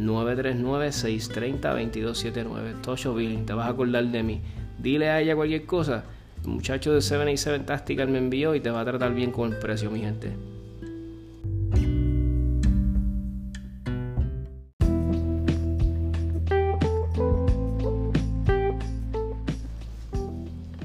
[0.00, 2.80] 939-630-2279.
[2.82, 4.40] Tosho Billing, te vas a acordar de mí.
[4.78, 6.04] Dile a ella cualquier cosa.
[6.42, 9.58] El muchacho de 787 Tactical me envió y te va a tratar bien con el
[9.58, 10.32] precio, mi gente.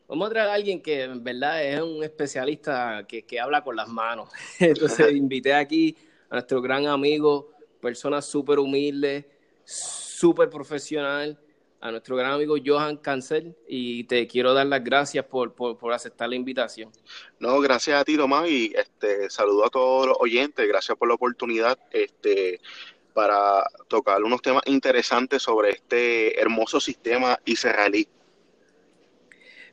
[0.06, 3.76] vamos a traer a alguien que en verdad es un especialista que, que habla con
[3.76, 4.28] las manos.
[4.60, 5.96] Entonces invité aquí
[6.28, 9.28] a nuestro gran amigo, persona súper humilde,
[9.64, 11.38] súper profesional,
[11.86, 16.28] a nuestro gran amigo Johan Cancel y te quiero dar las gracias por, por, aceptar
[16.28, 16.90] la invitación.
[17.38, 21.14] No, gracias a ti, Tomás, y este, saludo a todos los oyentes, gracias por la
[21.14, 22.60] oportunidad este,
[23.14, 28.08] para tocar unos temas interesantes sobre este hermoso sistema israelí.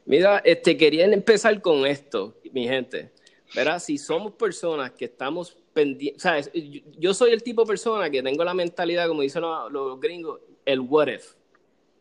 [0.05, 3.11] Mira, este, quería empezar con esto, mi gente.
[3.55, 6.51] Verá, si somos personas que estamos pendientes, ¿sabes?
[6.99, 10.79] Yo soy el tipo de persona que tengo la mentalidad, como dicen los gringos, el
[10.79, 11.33] what if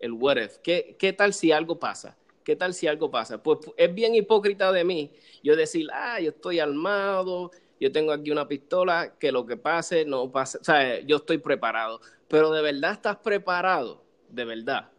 [0.03, 0.59] el what if.
[0.59, 2.19] ¿Qué, ¿Qué, tal si algo pasa?
[2.45, 3.43] ¿Qué tal si algo pasa?
[3.43, 5.11] Pues es bien hipócrita de mí
[5.43, 7.51] yo decir, ah, yo estoy armado,
[7.81, 11.39] yo tengo aquí una pistola, que lo que pase, no pase, o sea, yo estoy
[11.39, 12.01] preparado.
[12.29, 14.91] Pero de verdad estás preparado, de verdad.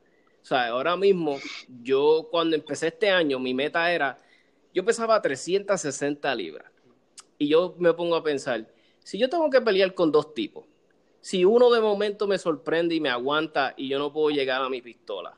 [0.42, 1.38] O sea, ahora mismo,
[1.82, 4.18] yo cuando empecé este año, mi meta era,
[4.74, 6.72] yo pesaba 360 libras.
[7.38, 8.68] Y yo me pongo a pensar,
[9.00, 10.66] si yo tengo que pelear con dos tipos,
[11.24, 14.68] si uno de momento me sorprende y me aguanta y yo no puedo llegar a
[14.68, 15.38] mi pistola,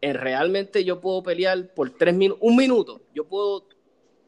[0.00, 3.64] en realmente yo puedo pelear por tres minutos, un minuto, yo puedo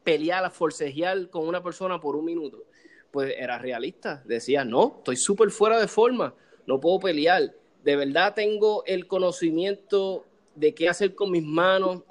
[0.05, 2.63] pelear, a forcejear con una persona por un minuto.
[3.11, 6.33] Pues era realista, decía, no, estoy súper fuera de forma,
[6.65, 7.53] no puedo pelear.
[7.83, 10.25] De verdad tengo el conocimiento
[10.55, 12.03] de qué hacer con mis manos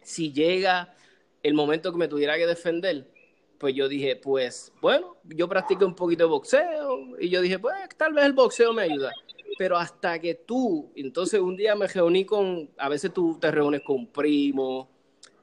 [0.00, 0.94] si llega
[1.42, 3.10] el momento que me tuviera que defender.
[3.58, 7.74] Pues yo dije, pues bueno, yo practiqué un poquito de boxeo y yo dije, pues
[7.96, 9.12] tal vez el boxeo me ayuda
[9.58, 13.82] pero hasta que tú, entonces un día me reuní con, a veces tú te reúnes
[13.82, 14.88] con un primo,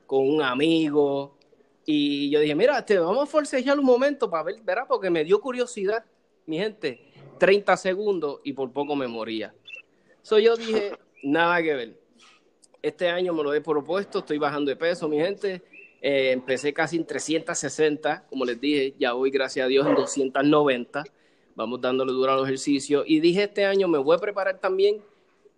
[0.06, 1.38] con un amigo,
[1.86, 5.24] y yo dije, mira, te vamos a forcejear un momento para ver, verá, porque me
[5.24, 6.06] dio curiosidad,
[6.46, 9.54] mi gente, 30 segundos y por poco me moría.
[10.22, 12.00] So yo dije, nada que ver.
[12.82, 15.62] Este año me lo he propuesto, estoy bajando de peso, mi gente.
[16.06, 21.04] Eh, empecé casi en 360, como les dije, ya voy, gracias a Dios, en 290
[21.56, 23.04] vamos dándole duro a los ejercicios.
[23.08, 25.02] Y dije este año me voy a preparar también,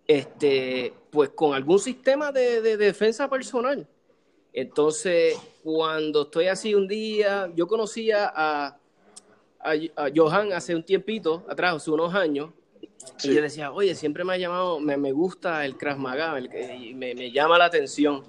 [0.06, 3.86] este, pues con algún sistema de, defensa personal.
[4.52, 8.78] Entonces, cuando estoy así un día, yo conocía a,
[9.60, 12.50] a, Johan hace un tiempito atrás, hace unos años,
[13.22, 16.48] y yo decía, oye, siempre me ha llamado, me, me gusta el Krav Maga, el,
[16.94, 18.24] me, me llama la atención.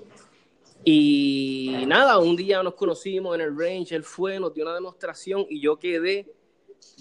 [0.90, 5.46] Y nada, un día nos conocimos en el range, él fue, nos dio una demostración
[5.50, 6.34] y yo quedé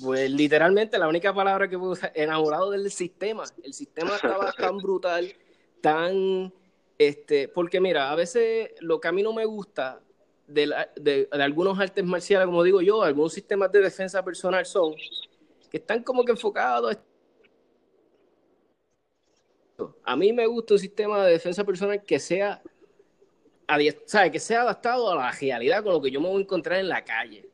[0.03, 3.45] pues literalmente la única palabra que puedo usar, enamorado del sistema.
[3.63, 5.33] El sistema estaba tan brutal,
[5.81, 6.53] tan,
[6.99, 10.01] este, porque mira, a veces lo que a mí no me gusta
[10.49, 14.97] de, de, algunos artes marciales, como digo yo, algunos sistemas de defensa personal son
[15.71, 16.99] que están como que enfocados.
[20.03, 22.61] A mí me gusta un sistema de defensa personal que sea,
[24.07, 24.31] ¿sabe?
[24.31, 26.89] que sea adaptado a la realidad con lo que yo me voy a encontrar en
[26.89, 27.49] la calle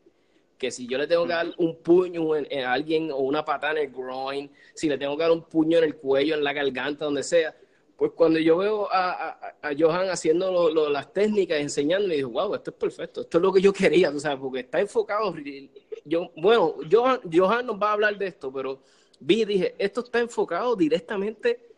[0.62, 3.88] que si yo le tengo que dar un puño en, alguien o una patada en
[3.88, 7.04] el groin, si le tengo que dar un puño en el cuello, en la garganta,
[7.04, 7.52] donde sea,
[7.96, 13.22] pues cuando yo veo a, Johan haciendo las técnicas, enseñándole, digo, wow, esto es perfecto,
[13.22, 15.34] esto es lo que yo quería, tú sabes, porque está enfocado.
[16.04, 18.80] Yo, bueno, Johan, Johan nos va a hablar de esto, pero
[19.18, 21.71] vi y dije, esto está enfocado directamente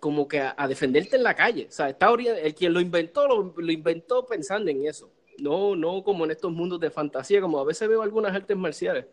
[0.00, 1.66] como que a, defenderte en la calle.
[1.68, 6.24] O sea, está el quien lo inventó, lo inventó pensando en eso no, no como
[6.24, 9.06] en estos mundos de fantasía, como a veces veo algunas artes marciales.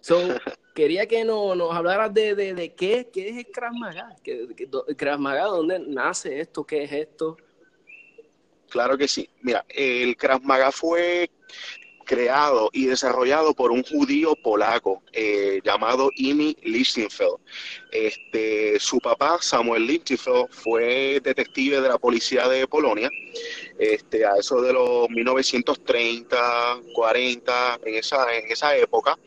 [0.00, 0.16] So,
[0.74, 4.48] quería que no, nos hablaras de, de, qué, qué, es el Krav Maga, ¿Qué,
[4.96, 7.36] Krav Maga, dónde nace esto, qué es esto.
[8.68, 9.28] Claro que sí.
[9.42, 11.30] Mira, el Krav Maga fue
[12.06, 17.36] creado y desarrollado por un judío polaco eh, llamado Imi Lichtenfeld.
[17.92, 23.10] Este, su papá, Samuel Lichtenfeld, fue detective de la policía de Polonia,
[23.78, 29.18] este, a eso de los 1930, 40, en esa, en esa época.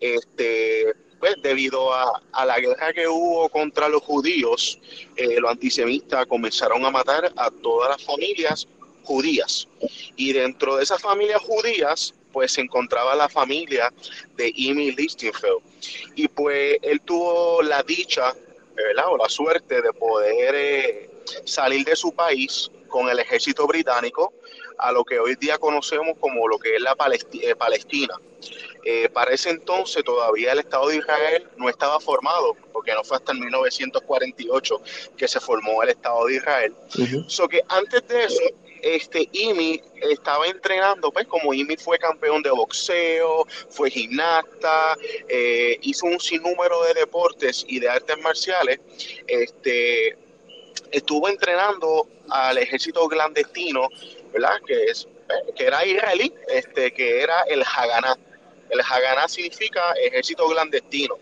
[0.00, 4.80] Este, pues, debido a, la guerra que hubo contra los judíos,
[5.16, 8.66] eh, los antisemitas comenzaron a matar a todas las familias
[9.02, 9.68] judías.
[10.16, 13.92] Y dentro de esas familias judías, pues se encontraba la familia
[14.36, 15.60] de Emil Lichtenfeld.
[16.14, 18.34] Y pues él tuvo la dicha,
[18.74, 19.06] ¿verdad?
[19.08, 21.10] O la suerte de poder eh,
[21.44, 24.32] salir de su país con el ejército británico
[24.78, 26.96] a lo que hoy día conocemos como lo que es la
[27.42, 28.14] eh, Palestina.
[28.82, 33.18] Eh, para ese entonces todavía el Estado de Israel no estaba formado, porque no fue
[33.18, 34.80] hasta el 1948
[35.16, 36.74] que se formó el Estado de Israel.
[36.98, 38.42] Uh que antes de eso,
[38.82, 44.96] este Imi estaba entrenando, pues como Imi fue campeón de boxeo, fue gimnasta,
[45.28, 48.80] eh, hizo un sinnúmero de deportes y de artes marciales,
[49.26, 50.16] este,
[50.90, 53.88] estuvo entrenando al ejército clandestino,
[54.32, 54.60] ¿verdad?
[54.66, 55.06] Que es
[55.56, 58.16] que era israelí, este, que era el Haganá.
[58.68, 61.18] El Haganá significa ejército clandestino.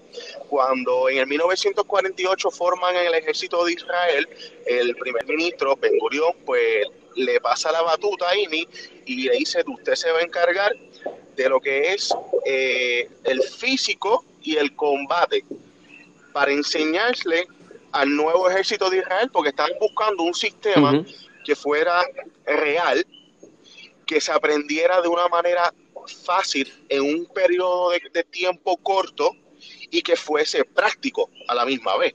[0.48, 4.28] Cuando en el 1948 forman el ejército de Israel,
[4.66, 6.86] el primer ministro Ben Gurion, pues
[7.18, 8.66] le pasa la batuta a Imi
[9.06, 10.72] y le dice usted se va a encargar
[11.36, 15.44] de lo que es eh, el físico y el combate
[16.32, 17.46] para enseñarle
[17.92, 21.04] al nuevo ejército de Israel, porque están buscando un sistema
[21.44, 22.04] que fuera
[22.46, 23.04] real,
[24.06, 25.72] que se aprendiera de una manera
[26.24, 29.32] fácil en un periodo de, tiempo corto
[29.90, 32.14] y que fuese práctico a la misma vez.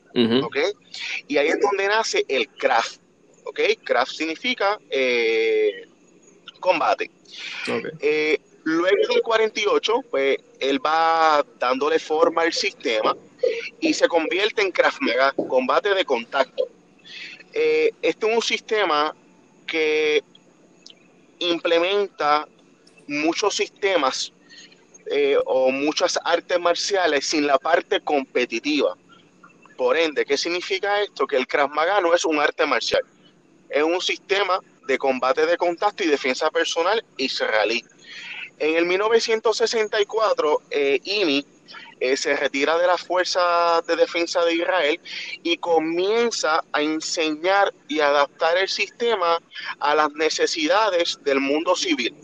[1.27, 3.02] Y ahí es donde nace el craft.
[3.53, 3.83] ¿Ok?
[3.83, 5.88] Craft significa eh,
[6.60, 7.12] combate.
[8.00, 13.15] Eh, luego del 48, pues él va dándole forma al sistema
[13.79, 16.67] y se convierte en Kraft Maga, combate de contacto.
[17.53, 19.15] Eh, este es un sistema
[19.67, 20.24] que
[21.39, 22.48] implementa
[23.07, 24.31] muchos sistemas
[25.07, 28.95] eh, o muchas artes marciales sin la parte competitiva.
[29.77, 31.27] Por ende, ¿qué significa esto?
[31.27, 33.01] Que el Krav Maga no es un arte marcial,
[33.73, 37.83] es un sistema de combate de contacto y defensa personal israelí.
[38.59, 41.45] En el 1964, eh, IMI
[41.99, 44.99] eh, se retira de las fuerzas de defensa de Israel
[45.41, 49.39] y comienza a enseñar y adaptar el sistema
[49.79, 52.15] a las necesidades del mundo civil.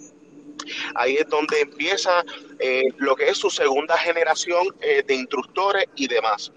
[0.94, 2.24] Ahí es donde empieza
[2.60, 6.52] eh, lo que es su segunda generación de instructores y demás.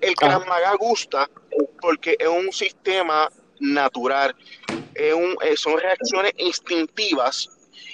[0.00, 1.28] El Krav Maga gusta
[1.80, 3.28] porque es un sistema
[3.60, 4.34] natural,
[5.56, 7.48] son reacciones instintivas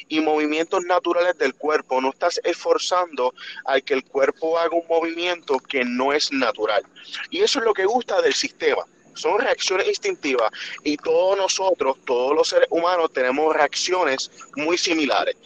[0.09, 2.01] y movimientos naturales del cuerpo.
[2.01, 3.35] No estás esforzando
[3.67, 6.83] a que el cuerpo haga un movimiento que no es natural.
[7.31, 8.85] Y eso es lo que gusta del sistema.
[9.15, 10.51] Son reacciones instintivas
[10.83, 15.37] y todos nosotros, todos los seres humanos, tenemos reacciones muy similares.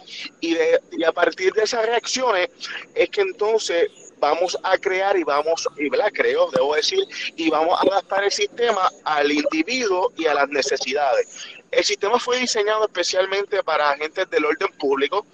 [0.41, 2.49] Y, de, y a partir de esas reacciones
[2.95, 6.11] es que entonces vamos a crear y vamos, y ¿verdad?
[6.13, 7.01] creo, debo decir,
[7.37, 11.29] y vamos a adaptar el sistema al individuo y a las necesidades.
[11.71, 15.27] El sistema fue diseñado especialmente para agentes del orden público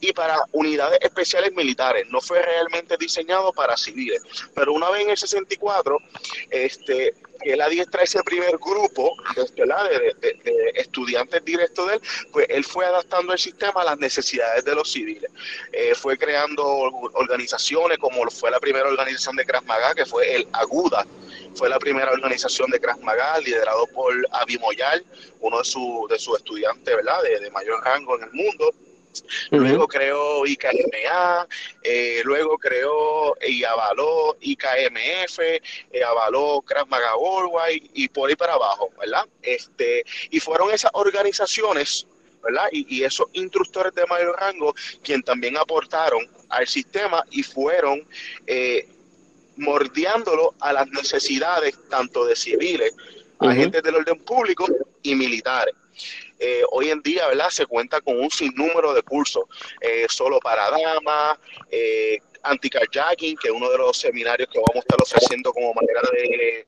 [0.00, 2.06] y para unidades especiales militares.
[2.10, 4.22] No fue realmente diseñado para civiles.
[4.54, 5.98] Pero una vez en el 64,
[6.50, 12.00] este, él adiestra ese primer grupo de, estudiantes directos de él,
[12.32, 15.30] pues él fue adaptando el sistema a las necesidades de los civiles.
[15.72, 20.48] Eh, fue creando organizaciones como fue la primera organización de Krav Maga, que fue el
[20.52, 21.06] Aguda,
[21.54, 25.04] fue la primera organización de Krav Maga, liderado por Abimoyal,
[25.40, 26.96] uno de, su, de sus estudiantes.
[26.96, 28.72] De, mayor rango en el mundo.
[29.50, 31.46] Luego creó IKMA,
[31.82, 35.60] eh, luego creó y avaló IKMF, eh,
[36.06, 39.26] avaló Krav Maga Worldwide y por ahí para abajo, ¿verdad?
[39.42, 42.06] Este, y fueron esas organizaciones,
[42.42, 42.68] ¿verdad?
[42.72, 48.06] Y, y esos instructores de mayor rango quien también aportaron al sistema y fueron
[48.46, 48.88] eh,
[49.56, 52.94] mordiándolo a las necesidades tanto de civiles,
[53.40, 54.66] agentes del orden público
[55.02, 55.74] y militares.
[56.38, 57.50] Eh, hoy en día, ¿verdad?
[57.50, 59.44] Se cuenta con un sinnúmero de cursos,
[59.80, 61.38] eh, solo para damas,
[61.70, 66.00] eh, anti-carjacking, que es uno de los seminarios que vamos a estar ofreciendo como manera
[66.12, 66.66] de,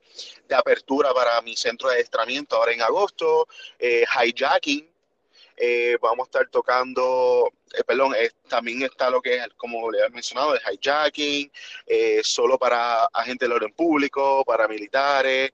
[0.49, 3.47] de apertura para mi centro de adiestramiento ahora en agosto,
[3.79, 4.89] eh, hijacking,
[5.57, 7.53] eh, vamos a estar tocando,
[7.87, 8.15] perdón,
[8.49, 11.53] también está lo que es, como le he mencionado, el hijacking,
[12.23, 15.53] solo para agentes del orden público, para militares,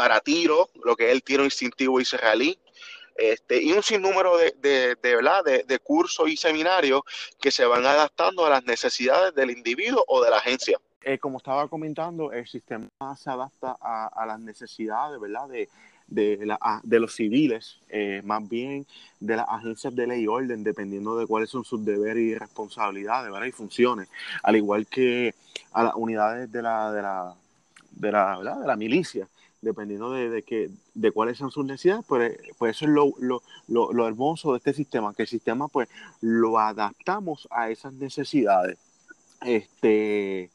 [0.00, 2.58] para tiro, lo que es el tiro instintivo israelí.
[3.14, 5.44] Este, y un sinnúmero de, de, de, ¿verdad?
[5.44, 7.02] de, cursos y seminarios
[7.38, 10.78] que se van adaptando a las necesidades del individuo o de la agencia.
[11.20, 15.46] como estaba comentando, el sistema se adapta a, a las necesidades ¿verdad?
[15.48, 15.68] de,
[16.06, 18.86] de, la, de los civiles, eh, más bien
[19.20, 23.30] de las agencias de ley y orden, dependiendo de cuáles son sus deberes y responsabilidades
[23.30, 23.46] ¿verdad?
[23.48, 24.08] y funciones,
[24.42, 25.34] al igual que
[25.72, 27.34] a las unidades de la, de la,
[27.90, 28.60] de la, ¿verdad?
[28.60, 29.28] De la milicia,
[29.62, 33.42] dependiendo de, de, que, de cuáles son sus necesidades, pues, pues eso es lo, lo,
[33.68, 35.88] lo, lo hermoso de este sistema, que el sistema pues
[36.20, 38.78] lo adaptamos a esas necesidades.
[39.42, 40.50] Este,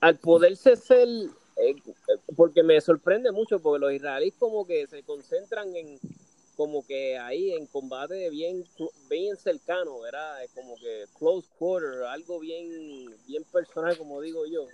[0.00, 1.08] al poderse ser
[1.56, 1.74] eh,
[2.36, 5.98] porque me sorprende mucho porque los israelíes como que se concentran en
[6.56, 8.64] como que ahí en combate bien
[9.08, 10.38] bien cercano, ¿verdad?
[10.54, 14.66] Como que close quarter, algo bien bien personal como digo yo.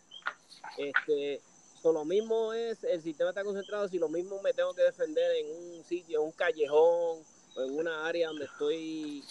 [0.78, 1.40] Este,
[1.84, 5.46] lo mismo es el sistema está concentrado si lo mismo me tengo que defender en
[5.56, 7.18] un sitio, en un callejón
[7.56, 9.24] o en una área donde estoy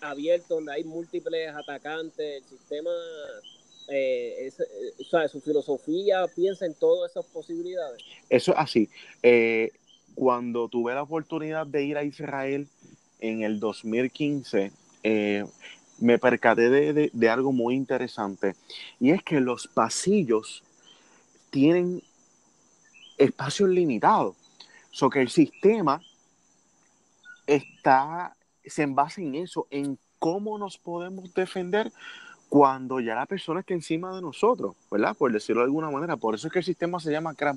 [0.00, 2.90] abierto, donde hay múltiples atacantes, el sistema
[3.88, 8.02] eh, eh su filosofía piensa en todas esas posibilidades.
[8.28, 8.90] Eso es así.
[9.22, 9.70] Eh,
[10.14, 12.68] cuando tuve la oportunidad de ir a Israel
[13.20, 15.44] en el 2015, eh,
[15.98, 18.54] me percaté de, de, algo muy interesante
[19.00, 20.62] y es que los pasillos
[21.50, 22.02] tienen
[23.16, 24.36] espacios limitados.
[24.90, 26.00] So que el sistema
[27.46, 31.92] está, se envase en eso, en cómo nos podemos defender
[32.48, 35.16] cuando ya la persona está encima de nosotros, ¿verdad?
[35.16, 36.16] Por decirlo de alguna manera.
[36.16, 37.56] Por eso es que el sistema se llama Krav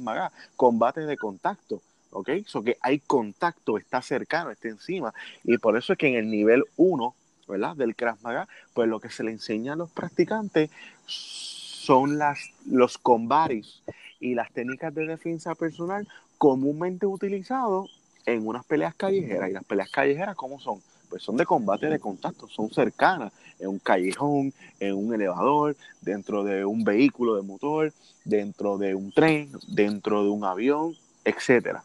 [0.56, 2.30] combate de contacto, ¿ok?
[2.30, 5.14] Eso que hay contacto, está cercano, está encima.
[5.44, 7.16] Y por eso es que en el nivel 1,
[7.48, 7.76] ¿verdad?
[7.76, 10.70] Del Krav Maga, pues lo que se le enseña a los practicantes
[11.06, 13.82] son las, los combates
[14.20, 17.90] y las técnicas de defensa personal comúnmente utilizados
[18.26, 19.50] en unas peleas callejeras.
[19.50, 20.80] ¿Y las peleas callejeras cómo son?
[21.10, 26.44] Pues son de combate de contacto, son cercanas en un callejón, en un elevador, dentro
[26.44, 27.94] de un vehículo de motor,
[28.26, 31.84] dentro de un tren, dentro de un avión, etcétera.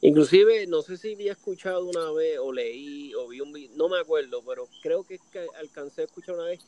[0.00, 3.88] Inclusive, no sé si había escuchado una vez o leí o vi un video, no
[3.88, 5.18] me acuerdo, pero creo que,
[5.58, 6.60] alcancé a escuchar una vez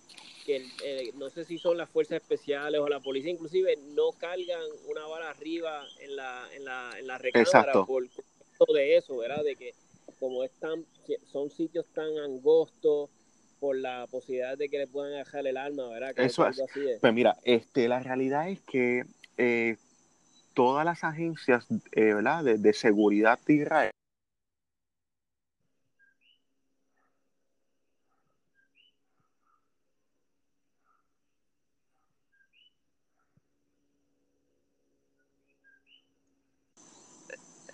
[0.44, 4.62] que eh, no sé si son las fuerzas especiales o la policía, inclusive no cargan
[4.88, 8.04] una bala arriba en la, en la, en la recámara por
[8.74, 9.42] de eso, ¿verdad?
[9.44, 9.74] De que
[10.18, 10.84] como están,
[11.32, 13.08] son sitios tan angostos
[13.58, 16.12] por la posibilidad de que le puedan dejar el arma, ¿verdad?
[16.16, 16.60] eso es.
[17.00, 19.04] Pues mira, este, la realidad es que
[19.36, 19.76] eh,
[20.60, 22.44] todas las agencias eh, ¿verdad?
[22.44, 23.89] De, de, seguridad de Israel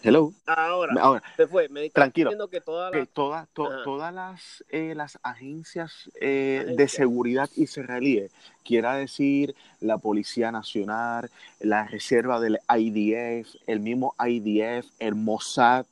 [0.07, 0.33] Hello.
[0.47, 1.69] Ahora, Ahora se fue.
[1.69, 2.31] Me tranquilo.
[2.49, 8.31] Que todas las, todas las, eh, las agencias eh, de seguridad israelíes,
[8.65, 15.87] quiera decir la Policía Nacional, la Reserva del IDF, el mismo IDF, el Mossad,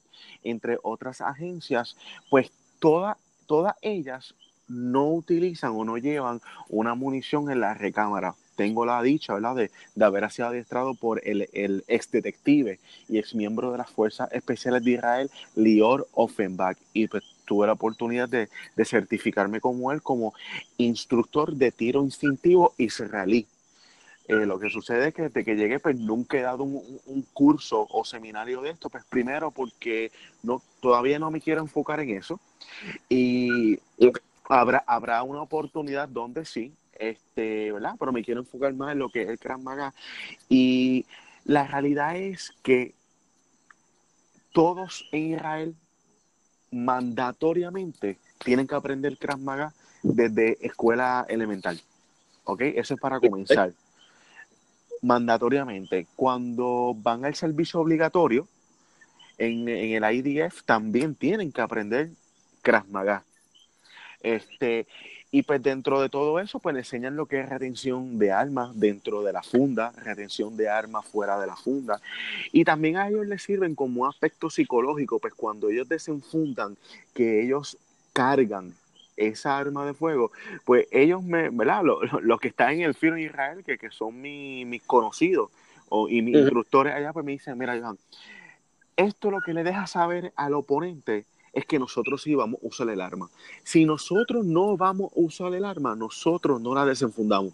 [0.45, 1.97] entre otras agencias,
[2.31, 3.17] pues todas
[3.47, 4.37] todas ellas
[4.69, 10.05] no utilizan o no llevan una munición en la recámara tengo la dicha, ¿verdad?, de,
[10.05, 11.49] haber sido adiestrado por el,
[11.87, 16.77] ex detective y ex miembro de las Fuerzas Especiales de Israel, Lior Offenbach.
[16.93, 18.49] Y pues tuve la oportunidad de,
[18.85, 20.35] certificarme como él como
[20.79, 23.47] instructor de tiro instintivo israelí.
[24.27, 27.87] Eh, lo que sucede es que desde que llegué, pues nunca he dado un, curso
[27.91, 32.41] o seminario de esto, pues primero porque no, todavía no me quiero enfocar en eso
[33.11, 33.79] y
[34.49, 37.95] habrá una oportunidad donde sí, este, ¿verdad?
[37.99, 39.93] Pero me quiero enfocar más en lo que es el Krav Maga.
[40.49, 41.07] Y
[41.45, 42.95] la realidad es que
[44.53, 45.75] todos en Israel
[46.71, 49.73] mandatoriamente tienen que aprender Krav Maga
[50.03, 51.81] desde escuela elemental.
[52.45, 52.61] ¿Ok?
[52.63, 53.73] Eso es para comenzar.
[55.03, 56.07] Mandatoriamente.
[56.17, 58.49] Cuando van al servicio obligatorio,
[59.39, 62.11] en, en el IDF también tienen que aprender
[62.63, 63.25] Krav Maga.
[64.21, 64.87] Este,
[65.35, 68.71] y pues dentro de todo eso, pues le enseñan lo que es retención de armas
[68.79, 72.01] dentro de la funda, retención de armas fuera de la funda.
[72.53, 76.77] Y también a ellos les sirven como aspecto psicológico, pues cuando ellos desenfundan,
[77.15, 77.77] que ellos
[78.13, 78.75] cargan
[79.17, 80.31] esa arma de fuego,
[80.65, 81.83] pues ellos me, ¿verdad?
[82.23, 85.51] Los que están en el filo en Israel, que, que son mis conocidos
[85.89, 87.99] o, y mis instructores allá, pues me dicen, mira, Iván,
[88.97, 92.89] esto lo que le deja saber al oponente es que nosotros sí vamos a usar
[92.91, 93.31] el arma.
[93.63, 97.53] Si nosotros no vamos a usar el arma, nosotros no la desenfundamos.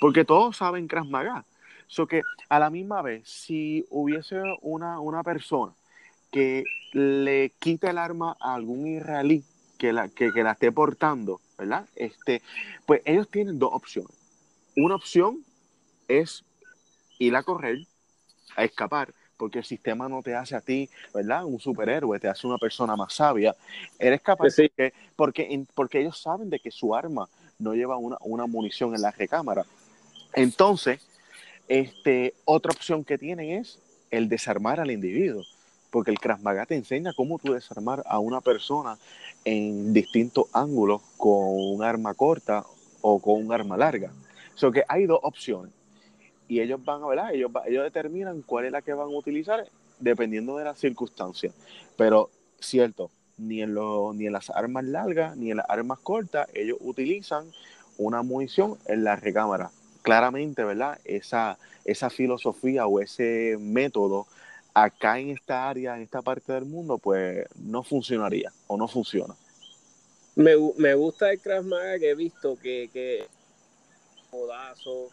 [0.00, 1.44] Porque todos saben Krav Maga.
[1.86, 5.72] So que a la misma vez, si hubiese una, una persona
[6.30, 9.42] que le quita el arma a algún israelí
[9.78, 11.88] que la, que, que la esté portando, ¿verdad?
[11.96, 12.42] Este,
[12.86, 14.12] pues ellos tienen dos opciones.
[14.76, 15.44] Una opción
[16.08, 16.44] es
[17.18, 17.86] ir a correr,
[18.56, 21.44] a escapar, porque el sistema no te hace a ti, ¿verdad?
[21.46, 23.54] Un superhéroe, te hace una persona más sabia.
[23.98, 28.46] Eres capaz de porque, porque, ellos saben de que su arma no lleva una, una
[28.46, 29.64] munición en la recámara.
[30.34, 31.00] Entonces,
[31.68, 33.78] este, otra opción que tienen es
[34.10, 35.44] el desarmar al individuo,
[35.90, 38.98] porque el Krav te enseña cómo tú desarmar a una persona
[39.44, 42.64] en distintos ángulos con un arma corta
[43.00, 44.12] o con un arma larga.
[44.54, 45.77] O sea que hay dos opciones
[46.48, 49.68] y ellos van a ver, ellos, ellos determinan cuál es la que van a utilizar
[50.00, 51.54] dependiendo de las circunstancias.
[51.96, 56.48] Pero cierto, ni en, lo, ni en las armas largas ni en las armas cortas
[56.54, 57.46] ellos utilizan
[57.98, 59.70] una munición en la recámara.
[60.02, 60.98] Claramente, ¿verdad?
[61.04, 64.26] Esa, esa filosofía o ese método
[64.72, 69.34] acá en esta área, en esta parte del mundo, pues no funcionaría o no funciona.
[70.36, 73.26] Me, me gusta el Krav Maga que he visto que, que
[74.30, 75.08] codazo,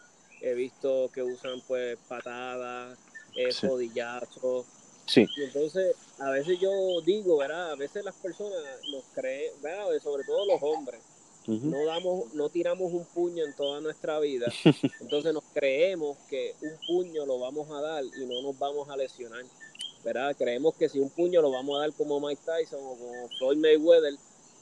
[0.45, 2.97] he visto que usan pues patadas,
[3.35, 4.65] eh, rodillazos.
[5.07, 5.25] Sí.
[5.37, 6.69] Y entonces, a veces yo
[7.01, 7.71] digo, ¿verdad?
[7.71, 8.59] A veces las personas
[8.91, 9.87] nos creen, ¿verdad?
[10.03, 11.01] Sobre todo los hombres,
[11.47, 14.51] no damos, no tiramos un puño en toda nuestra vida.
[14.99, 18.97] Entonces nos creemos que un puño lo vamos a dar y no nos vamos a
[18.97, 19.43] lesionar.
[20.03, 20.35] ¿Verdad?
[20.37, 23.57] Creemos que si un puño lo vamos a dar como Mike Tyson o como Floyd
[23.57, 24.13] Mayweather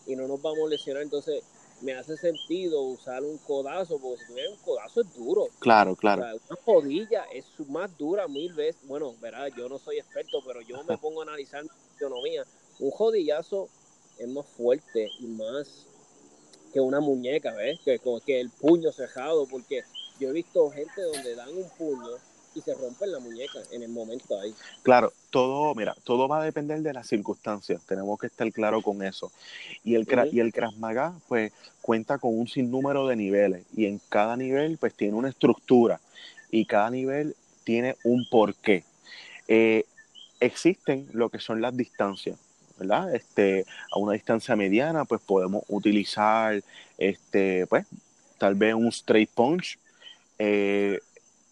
[0.08, 1.44] y no nos vamos a lesionar, entonces
[1.84, 5.48] me hace sentido usar un codazo, porque si un codazo es duro.
[5.60, 6.24] Claro, claro.
[6.24, 8.82] una jodilla es más dura mil veces.
[8.88, 11.64] Bueno, verá, yo no soy experto, pero yo me pongo a analizar
[11.98, 12.44] economía.
[12.80, 13.68] Un jodillazo
[14.18, 15.86] es más fuerte y más
[16.72, 17.80] que una muñeca, ¿ves?
[17.84, 19.84] Que, que el puño cerrado, porque
[20.20, 22.18] yo he visto gente donde dan un puño
[22.56, 24.54] y se rompen la muñeca en el momento ahí.
[24.82, 29.04] Claro, todo, mira, todo va a depender de las circunstancias, tenemos que estar claro con
[29.04, 29.32] eso.
[29.84, 34.00] Y el, y el Krav Maga, pues, cuenta con un sinnúmero de niveles, y en
[34.10, 36.00] cada nivel, pues, tiene una estructura,
[36.52, 38.84] y cada nivel tiene un porqué.
[39.48, 39.86] Eh,
[40.40, 42.38] existen lo que son las distancias,
[42.78, 43.14] ¿verdad?
[43.16, 46.62] Este, a una distancia mediana, pues podemos utilizar,
[46.98, 47.86] este, pues,
[48.38, 49.80] tal vez un straight punch,
[50.38, 51.00] eh,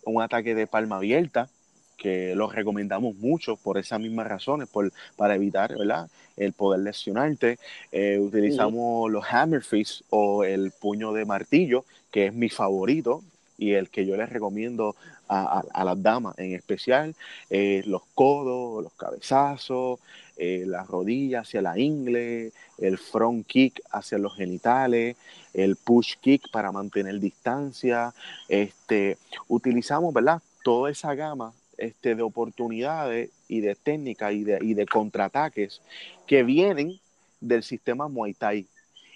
[0.03, 1.49] un ataque de palma abierta,
[1.97, 6.09] que lo recomendamos mucho por esas mismas razones, por, para evitar ¿verdad?
[6.35, 7.59] el poder lesionarte.
[7.91, 13.21] Eh, utilizamos los hammer fists o el puño de martillo, que es mi favorito
[13.57, 14.95] y el que yo les recomiendo
[15.29, 17.15] a, las damas en especial.
[17.49, 19.99] Eh, los codos, los cabezazos,
[20.37, 25.17] eh, las rodillas hacia la ingle, el front kick hacia los genitales,
[25.53, 28.13] el push kick para mantener distancia.
[28.47, 29.17] Este,
[29.47, 30.41] utilizamos, ¿verdad?
[30.63, 35.81] Toda esa gama este, de oportunidades y de técnicas y de, y de contraataques
[36.27, 36.99] que vienen
[37.39, 38.67] del sistema Muay Thai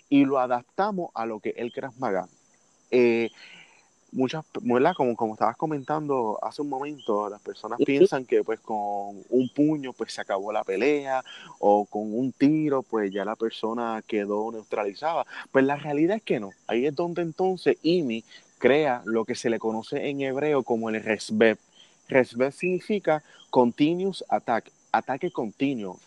[0.09, 2.27] y lo adaptamos a lo que es el Krav Maga.
[2.91, 3.29] Eh,
[4.15, 4.43] muchas,
[4.95, 9.93] Como, como estabas comentando hace un momento, las personas piensan que pues con un puño
[9.93, 11.23] pues se acabó la pelea
[11.59, 15.25] o con un tiro pues ya la persona quedó neutralizada.
[15.51, 16.51] Pues la realidad es que no.
[16.67, 18.23] Ahí es donde entonces Imi
[18.57, 21.57] crea lo que se le conoce en hebreo como el resbeb,
[22.07, 25.99] Resbet significa continuous attack, ataque continuo.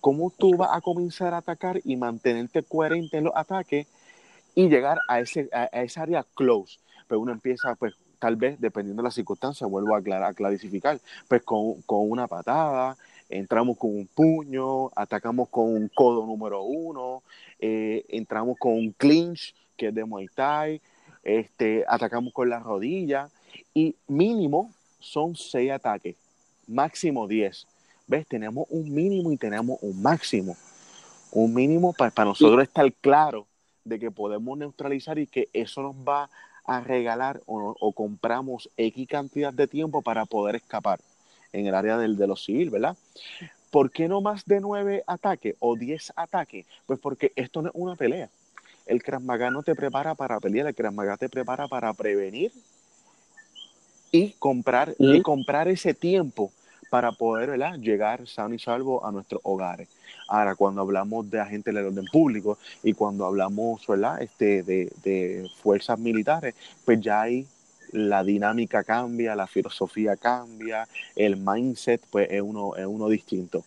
[0.00, 3.86] ¿Cómo tú vas a comenzar a atacar y mantenerte coherente en los ataques
[4.54, 6.78] y llegar a, ese, a, esa área close?
[7.10, 11.00] Pues uno empieza, pues, tal vez, dependiendo de las circunstancias, vuelvo a, aclarar, a clarificar,
[11.26, 12.96] pues con, con una patada,
[13.28, 17.24] entramos con un puño, atacamos con un codo número uno,
[17.58, 20.80] eh, entramos con un clinch, que es de Muay Thai,
[21.24, 23.28] este, atacamos con la rodilla
[23.74, 26.14] y mínimo son seis ataques,
[26.68, 27.66] máximo diez.
[28.06, 28.24] ¿Ves?
[28.28, 30.56] Tenemos un mínimo y tenemos un máximo.
[31.32, 33.48] Un mínimo para, nosotros estar claro
[33.84, 36.30] de que podemos neutralizar y que eso nos va
[36.70, 41.00] a regalar o, compramos X cantidad de tiempo para poder escapar
[41.52, 42.96] en el área del, de los civil, ¿verdad?
[43.72, 46.66] ¿Por qué no más de nueve ataques o diez ataques?
[46.86, 48.28] Pues porque esto no es una pelea.
[48.86, 52.52] El Krav no te prepara para pelear, el Krav te prepara para prevenir
[54.12, 56.52] y comprar, y comprar ese tiempo
[56.90, 59.88] para poder llegar sano y salvo a nuestros hogares.
[60.28, 64.20] Ahora, cuando hablamos de agentes del orden público y cuando hablamos ¿verdad?
[64.20, 67.46] Este, de, de fuerzas militares, pues ya ahí
[67.92, 73.64] la dinámica cambia, la filosofía cambia, el mindset pues es uno, es uno distinto.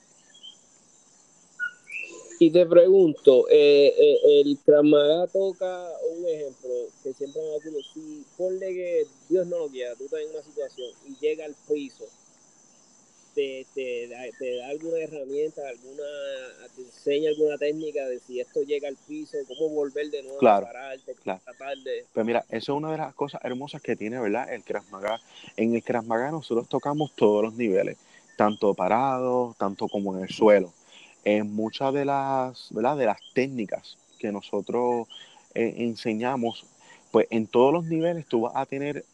[2.40, 8.26] Y te pregunto, eh, eh, el Kramaga toca un ejemplo que siempre me ha si
[8.36, 12.06] ponle que Dios no lo quiera, tú estás en una situación y llega al piso,
[13.34, 16.04] te, te, da, te da alguna herramienta, alguna,
[16.76, 20.62] te enseña alguna técnica de si esto llega al piso, cómo volver de nuevo a
[20.62, 21.42] pararte, claro.
[21.44, 22.06] tratar de...
[22.14, 24.52] Pues mira, eso es una de las cosas hermosas que tiene, ¿verdad?
[24.54, 24.84] El Krav
[25.58, 27.98] En el Krav nosotros tocamos todos los niveles,
[28.38, 30.74] tanto parados, tanto como en el suelo
[31.24, 32.98] en muchas de las, ¿verdad?
[32.98, 35.08] de las técnicas que nosotros
[35.54, 36.66] eh, enseñamos,
[37.12, 39.06] pues en todos los niveles tú vas a tener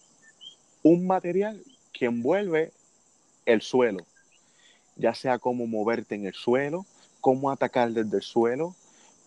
[0.84, 2.72] un material que envuelve
[3.46, 4.06] el suelo,
[5.00, 6.86] ya sea cómo moverte en el suelo,
[7.22, 8.76] cómo atacar desde el suelo,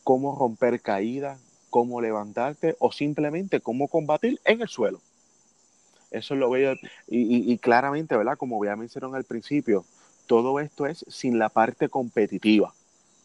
[0.05, 5.01] cómo romper caídas, cómo levantarte o simplemente cómo combatir en el suelo.
[6.11, 6.75] Eso es lo veo
[7.09, 8.37] y, y, claramente, ¿verdad?
[8.37, 9.87] Como ya mencionaron al principio,
[10.27, 12.75] todo esto es sin la parte competitiva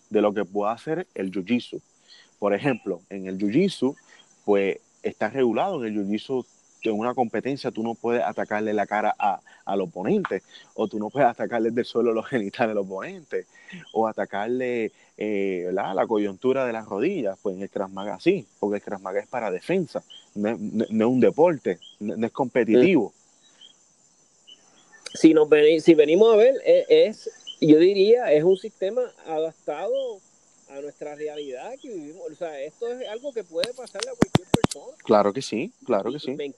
[0.09, 1.81] de lo que pueda hacer el jiu-jitsu.
[2.39, 3.95] Por ejemplo, en el jiu-jitsu,
[4.45, 6.45] pues está regulado en el jiu-jitsu
[6.83, 11.09] en una competencia tú no puedes atacarle la cara a, al oponente, o tú no
[11.09, 13.45] puedes atacarle del suelo los genitales al oponente,
[13.93, 18.81] o atacarle eh, la coyuntura de las rodillas, pues en el Krav sí, porque el
[18.83, 20.03] Krav es para defensa,
[20.35, 23.13] no, es un deporte, no, es competitivo.
[25.13, 25.49] Si, nos
[25.81, 30.21] si venimos a ver, e, es yo diría, es un sistema adaptado
[30.69, 32.31] a nuestra realidad que vivimos.
[32.31, 34.97] O sea, esto es algo que puede pasarle a cualquier persona.
[35.03, 36.31] Claro que sí, claro que sí.
[36.31, 36.53] Me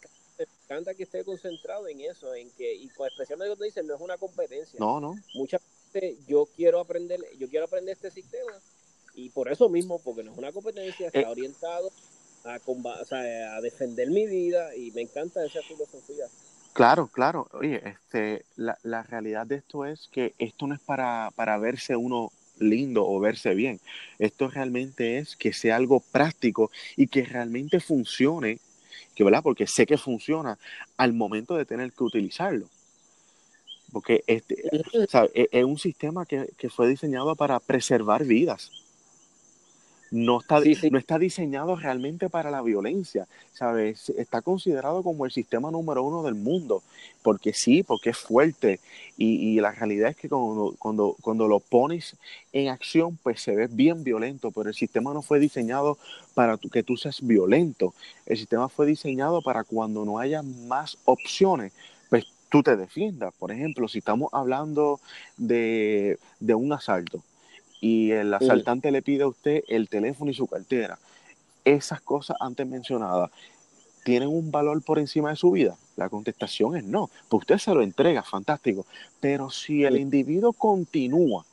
[0.68, 4.18] encanta, que esté concentrado en eso, en que, y especialmente cuando dicen, no es una
[4.18, 4.80] competencia.
[4.80, 5.16] No, no.
[5.34, 5.62] Muchas
[5.94, 8.52] veces yo quiero aprender, yo quiero aprender este sistema,
[9.16, 11.26] y por eso mismo, porque no es una competencia, está eh.
[11.26, 11.92] orientado
[12.46, 16.26] a, o sea, a defender mi vida, y me encanta esa filosofía.
[16.74, 17.48] Claro, claro.
[17.54, 21.96] Oye, este, la, la realidad de esto es que esto no es para, para verse
[21.96, 23.80] uno lindo o verse bien.
[24.18, 28.60] Esto realmente es que sea algo práctico y que realmente funcione,
[29.16, 30.58] que verdad, porque sé que funciona
[30.98, 32.68] al momento de tener que utilizarlo.
[33.92, 34.56] Porque este,
[35.34, 38.72] e, es, un sistema que, que, fue diseñado para preservar vidas.
[40.12, 40.60] No está,
[40.92, 44.10] no está diseñado realmente para la violencia, ¿sabes?
[44.10, 46.82] Está considerado como el sistema número uno del mundo,
[47.22, 48.80] porque sí, porque es fuerte,
[49.18, 52.16] y, la realidad es que cuando, cuando, cuando, lo pones
[52.54, 55.98] en acción, pues se ve bien violento, pero el sistema no fue diseñado
[56.34, 57.94] para que tú seas violento,
[58.26, 61.74] el sistema fue diseñado para cuando no haya más opciones,
[62.10, 63.34] pues tú te defiendas.
[63.38, 65.02] Por ejemplo, si estamos hablando
[65.36, 67.22] de, de un asalto,
[67.82, 71.00] y el asaltante le pide a usted el teléfono y su cartera.
[71.64, 73.32] Esas cosas antes mencionadas
[74.04, 75.78] tienen un valor por encima de su vida.
[75.96, 77.10] La contestación es no.
[77.30, 78.86] Pues usted se lo entrega, fantástico.
[79.20, 81.46] Pero si el individuo continúa,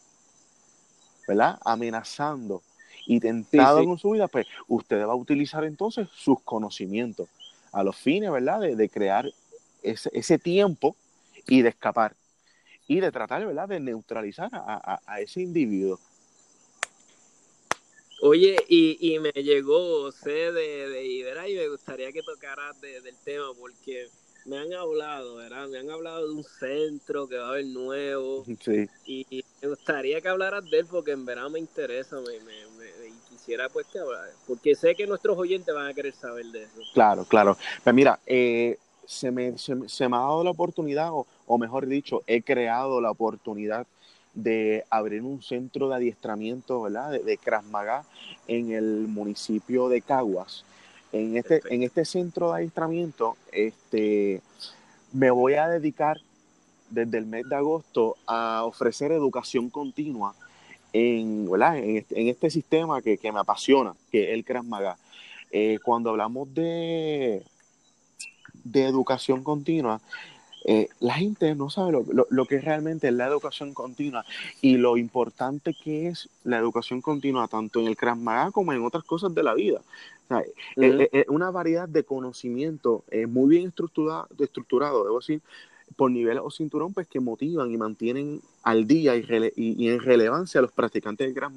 [1.29, 1.59] ¿verdad?
[1.65, 2.63] Amenazando
[3.07, 7.29] y tentado con su vida, pues usted va a utilizar entonces sus conocimientos
[7.73, 8.61] a los fines, ¿verdad?
[8.61, 9.31] De, crear
[9.83, 10.97] ese, ese, tiempo
[11.47, 12.17] y de escapar
[12.89, 13.69] y de tratar, ¿verdad?
[13.69, 16.01] De neutralizar a, a ese individuo.
[18.23, 23.15] Oye, y, y me llegó sé de, de Ibera y me gustaría que tocaras del
[23.25, 24.09] tema porque
[24.47, 25.69] me han hablado, ¿verdad?
[25.69, 28.45] Me han hablado de un centro que va a haber nuevo.
[28.61, 28.89] Sí.
[29.05, 33.13] Y, me gustaría que hablaras de él porque en verdad me interesa me, me, y
[33.29, 36.81] quisiera pues que hablar, porque sé que nuestros oyentes van a querer saber de eso.
[36.95, 37.57] Claro, claro.
[37.83, 42.23] Pues mira, eh, se, me, se, me ha dado la oportunidad, o, o mejor dicho,
[42.27, 43.87] he creado la oportunidad
[44.37, 47.11] de abrir un centro de adiestramiento, ¿verdad?
[47.11, 47.39] De, de
[48.47, 50.65] en el municipio de Caguas.
[51.13, 54.43] En este, en este centro de adiestramiento, este,
[55.13, 56.19] me voy a dedicar
[56.91, 60.35] desde el mes de agosto a ofrecer educación continua
[60.93, 61.79] en, ¿verdad?
[61.79, 64.65] en, este, en este sistema que, que, me apasiona, que es el Krav
[65.51, 67.43] eh, cuando hablamos de,
[68.65, 70.01] de educación continua,
[70.69, 74.25] eh, la gente no sabe lo, lo, que realmente es la educación continua
[74.61, 78.19] y lo importante que es la educación continua tanto en el Krav
[78.51, 79.81] como en otras cosas de la vida.
[80.29, 80.41] O
[80.75, 85.41] es, una variedad de conocimiento muy bien estructurado, estructurado, debo decir,
[85.95, 90.59] por nivel o cinturón, pues que motivan y mantienen al día y, y, en relevancia
[90.59, 91.53] a los practicantes del Krav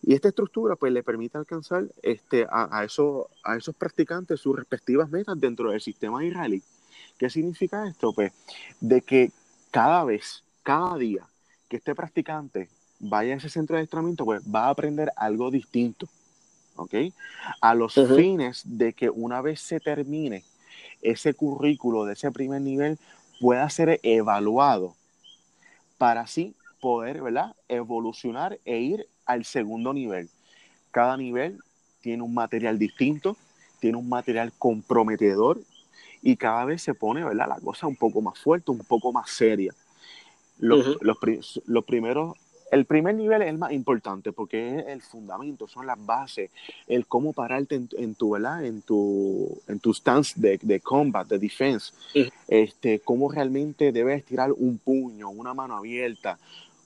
[0.00, 4.56] Y esta estructura pues le permite alcanzar este, a, a, esos, a esos practicantes sus
[4.56, 6.62] respectivas metas dentro del sistema israelí.
[7.20, 8.14] ¿Qué significa esto?
[8.14, 8.32] Pues
[8.80, 9.30] de que
[9.70, 11.26] cada vez, cada día
[11.68, 16.08] que este practicante vaya a ese centro de adiestramiento, pues va a aprender algo distinto.
[16.76, 16.94] ¿Ok?
[17.60, 20.44] A los fines de que una vez se termine
[21.02, 22.98] ese currículo de ese primer nivel,
[23.38, 24.96] pueda ser evaluado
[25.98, 27.54] para así poder, ¿verdad?
[27.68, 30.30] Evolucionar e ir al segundo nivel.
[30.90, 31.58] Cada nivel
[32.00, 33.36] tiene un material distinto,
[33.78, 35.60] tiene un material comprometedor,
[36.22, 37.48] y cada vez se pone, ¿verdad?
[37.48, 39.74] La cosa un poco más fuerte, un poco más seria.
[40.58, 42.36] Los, los, primeros,
[42.70, 46.50] el primer nivel es el más importante porque es el fundamento, son las bases,
[46.86, 48.64] el cómo pararte en, tu, ¿verdad?
[48.64, 51.94] En tu, en tu stance de, de combat, de defense,
[52.46, 56.38] este, cómo realmente debes tirar un puño, una mano abierta,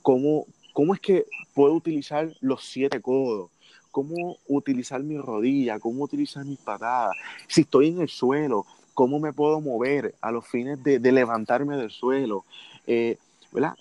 [0.02, 3.50] cómo, cómo es que puedo utilizar los siete codos,
[3.90, 7.16] cómo utilizar mi rodilla, cómo utilizar mis patadas,
[7.48, 11.90] si estoy en el suelo, cómo me puedo mover a los fines de, levantarme del
[11.90, 12.44] suelo.
[12.86, 13.18] Eh,
[13.52, 13.74] ¿verdad?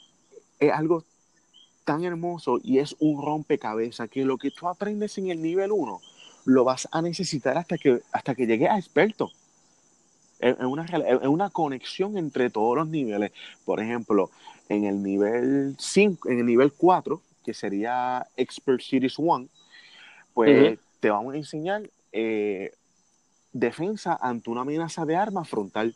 [0.60, 1.06] Es algo
[1.86, 6.02] tan hermoso y es un rompecabezas que lo que tú aprendes en el nivel 1
[6.45, 9.32] lo vas a necesitar hasta que, hasta que llegues a experto.
[10.39, 10.86] Es una,
[11.30, 13.32] una conexión entre todos los niveles.
[13.63, 14.30] Por ejemplo,
[14.67, 19.47] en el nivel 5, en el nivel 4, que sería Expert Series 1,
[20.34, 22.71] pues te vamos a enseñar eh,
[23.54, 25.96] defensa ante una amenaza de arma frontal.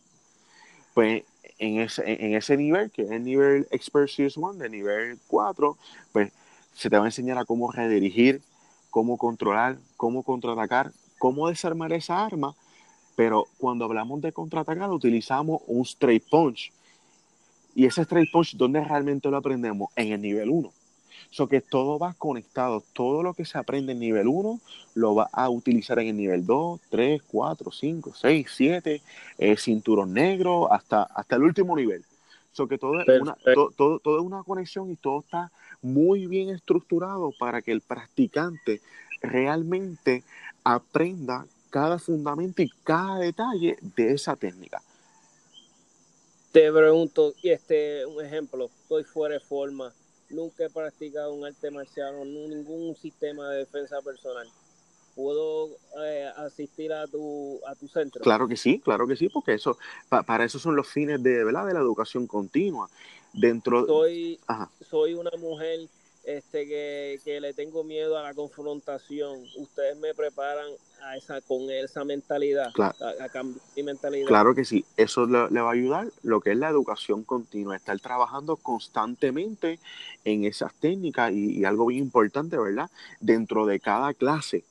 [0.93, 1.23] Pues
[1.59, 5.77] en ese, en ese nivel, que es el nivel Expert Series 1, de nivel 4,
[6.11, 6.31] pues
[6.73, 8.41] se te va a enseñar a cómo redirigir,
[8.89, 12.55] cómo controlar, cómo contraatacar, cómo desarmar esa arma.
[13.15, 16.71] Pero cuando hablamos de contraatacar, utilizamos un straight punch.
[17.73, 19.89] Y ese straight punch, ¿dónde realmente lo aprendemos?
[19.95, 20.71] En el nivel 1.
[21.29, 22.83] So que todo va conectado.
[22.93, 24.59] Todo lo que se aprende en nivel 1
[24.95, 29.01] lo va a utilizar en el nivel 2, 3, 4, 5, 6, 7,
[29.57, 32.03] cinturón negro, hasta, hasta el último nivel.
[32.51, 35.51] So que todo es, una, todo, todo es una conexión y todo está
[35.81, 38.81] muy bien estructurado para que el practicante
[39.21, 40.23] realmente
[40.63, 44.81] aprenda cada fundamento y cada detalle de esa técnica.
[46.51, 49.93] Te pregunto, y este, un ejemplo, estoy fuera de forma,
[50.29, 54.47] nunca he practicado un arte marcial o ningún sistema de defensa personal.
[55.15, 55.69] ¿Puedo
[56.05, 58.21] eh, asistir a tu, a tu centro?
[58.21, 59.77] Claro que sí, claro que sí, porque eso
[60.09, 61.65] para eso son los fines de, ¿verdad?
[61.65, 62.87] de la educación continua.
[63.33, 64.39] Dentro soy,
[64.87, 65.87] soy una mujer
[66.27, 70.67] este que, que, le tengo miedo a la confrontación, ustedes me preparan
[71.01, 72.95] a esa con esa mentalidad, claro.
[73.21, 74.27] a, cambiar mi mentalidad.
[74.27, 77.77] Claro que sí, eso le, le, va a ayudar lo que es la educación continua,
[77.77, 79.79] estar trabajando constantemente
[80.25, 82.89] en esas técnicas y, y algo bien importante, ¿verdad?
[83.21, 84.65] Dentro de cada clase,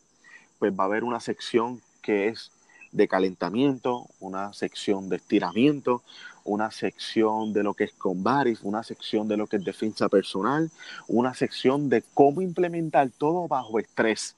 [0.59, 2.53] pues va a haber una sección que es
[2.93, 6.03] de calentamiento, una sección de estiramiento,
[6.47, 10.71] una sección de lo que es combaris, una sección de lo que es defensa personal,
[11.09, 14.35] una sección de cómo implementar todo bajo estrés.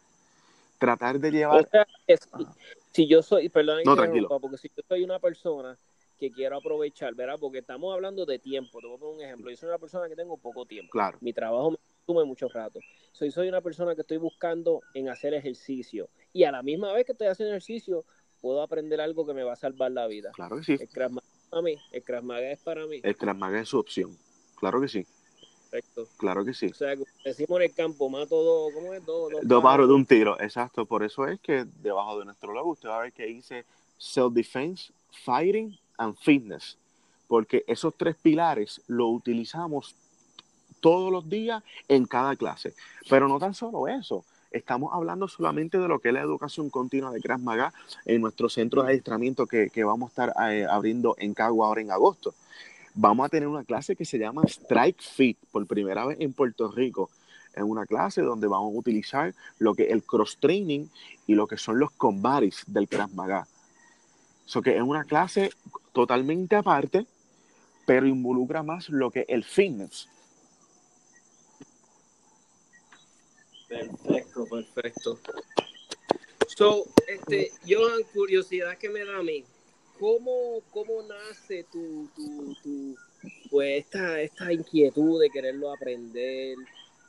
[0.79, 1.65] Tratar de llevar...
[1.65, 2.21] O sea, es,
[2.93, 4.29] si yo soy, perdón, no, tranquilo.
[4.41, 5.77] porque si yo soy una persona
[6.19, 7.37] que quiero aprovechar, ¿verdad?
[7.39, 8.81] Porque estamos hablando de tiempo.
[8.81, 9.51] Te voy a poner un ejemplo.
[9.51, 10.91] Yo soy una persona que tengo poco tiempo.
[10.91, 11.19] Claro.
[11.21, 12.81] Mi trabajo me consume mucho rato.
[13.13, 16.09] Soy, soy una persona que estoy buscando en hacer ejercicio.
[16.33, 18.05] Y a la misma vez que estoy haciendo ejercicio,
[18.41, 20.33] puedo aprender algo que me va a salvar la vida.
[20.33, 20.77] Claro que sí.
[20.81, 20.89] El
[21.49, 21.77] para mí.
[21.91, 23.01] El Krav Maga es para mí.
[23.03, 24.17] El Krav Maga es su opción.
[24.57, 25.07] Claro que sí.
[25.71, 26.07] Perfecto.
[26.17, 26.67] Claro que sí.
[26.67, 29.05] O sea, decimos en el campo, mato dos, ¿cómo es?
[29.05, 30.87] Dos, dos, dos pájaros de un tiro, exacto.
[30.87, 33.65] Por eso es que debajo de nuestro logo usted va a ver que dice
[33.99, 34.93] Self-Defense,
[35.25, 36.79] Fighting and Fitness.
[37.27, 39.95] Porque esos tres pilares lo utilizamos
[40.81, 42.75] todos los días en cada clase.
[43.11, 44.25] Pero no tan solo eso.
[44.51, 47.73] Estamos hablando solamente de lo que es la educación continua de Krav Maga
[48.07, 51.83] en nuestro centro de adiestramiento que, que vamos a estar eh, abriendo en Cagua ahora
[51.83, 52.35] en agosto.
[52.95, 56.71] Vamos a tener una clase que se llama Strike Fit por primera vez en Puerto
[56.71, 57.11] Rico.
[57.55, 60.87] Es una clase donde vamos a utilizar lo que el cross training
[61.27, 63.47] y lo que son los combatis del Krav Maga.
[64.47, 65.51] So que es una clase
[65.93, 67.07] totalmente aparte,
[67.85, 70.09] pero involucra más lo que es el fitness.
[73.69, 75.19] Perfecto, perfecto.
[76.57, 79.45] So, este, Johan, curiosidad que me da a mí,
[79.99, 82.97] ¿cómo, cómo nace tu, tu, tu
[83.51, 86.57] pues esta, esta inquietud de quererlo aprender?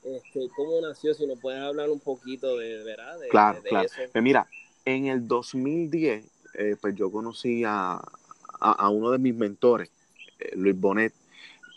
[0.03, 1.13] Este, ¿Cómo nació?
[1.13, 3.19] Si nos puedes hablar un poquito de, ¿verdad?
[3.19, 3.85] De, claro, de, de claro.
[3.85, 4.01] eso.
[4.11, 4.47] Pues mira,
[4.85, 9.89] en el 2010, eh, pues yo conocí a, a, a, uno de mis mentores,
[10.39, 11.13] eh, Luis Bonet,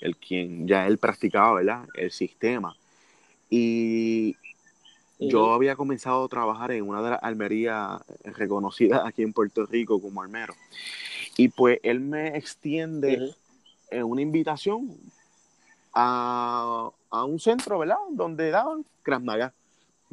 [0.00, 1.86] el quien ya él practicaba, ¿verdad?
[1.94, 2.76] El sistema.
[3.50, 4.36] Y
[5.28, 10.00] yo había comenzado a trabajar en una de las almerías reconocidas aquí en Puerto Rico
[10.00, 10.54] como armero.
[11.36, 14.04] Y pues él me extiende uh -huh.
[14.04, 14.96] una invitación
[15.94, 17.96] a, a, un centro, ¿verdad?
[18.10, 19.52] Donde daban Krav Maga.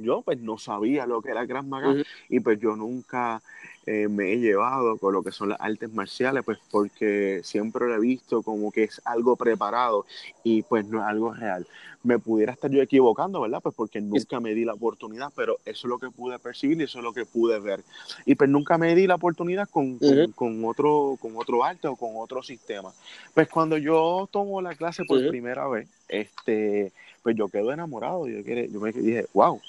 [0.01, 2.05] Yo pues no sabía lo que era Krav Maga uh -huh.
[2.29, 3.41] y pues yo nunca
[3.85, 7.95] eh, me he llevado con lo que son las artes marciales, pues porque siempre lo
[7.95, 10.05] he visto como que es algo preparado
[10.43, 11.65] y pues no es algo real.
[12.03, 13.61] Me pudiera estar yo equivocando, ¿verdad?
[13.61, 16.83] Pues porque nunca me di la oportunidad, pero eso es lo que pude percibir y
[16.83, 17.81] eso es lo que pude ver.
[18.25, 20.33] Y pues nunca me di la oportunidad con, uh -huh.
[20.35, 22.93] con, con, otro, con otro arte o con otro sistema.
[23.33, 25.29] Pues cuando yo tomo la clase por uh -huh.
[25.29, 26.91] primera vez, este,
[27.23, 28.27] pues yo quedo enamorado.
[28.27, 29.59] Yo, yo me dije, wow,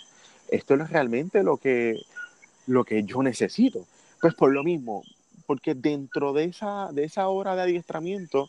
[0.51, 2.01] esto es realmente lo que,
[2.67, 3.87] lo que yo necesito.
[4.21, 5.03] Pues por lo mismo,
[5.47, 8.49] porque dentro de esa, de esa hora de adiestramiento,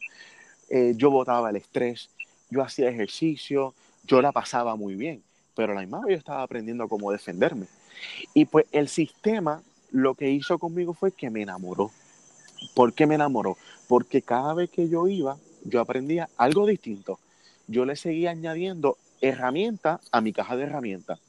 [0.70, 2.10] eh, yo botaba el estrés,
[2.50, 3.74] yo hacía ejercicio,
[4.06, 5.24] yo la pasaba muy bien,
[5.56, 7.68] pero la misma yo estaba aprendiendo cómo defenderme.
[8.34, 9.62] Y pues el sistema
[9.92, 11.92] lo que hizo conmigo fue que me enamoró.
[12.74, 13.58] ¿Por qué me enamoró?
[13.88, 17.20] Porque cada vez que yo iba, yo aprendía algo distinto.
[17.68, 21.20] Yo le seguía añadiendo herramientas a mi caja de herramientas.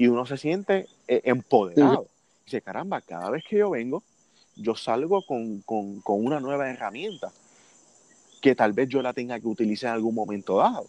[0.00, 2.06] Y uno se siente eh, empoderado.
[2.46, 4.02] Dice, caramba, cada vez que yo vengo,
[4.56, 7.30] yo salgo con, con, con, una nueva herramienta
[8.40, 10.86] que tal vez yo la tenga que utilizar en algún momento dado.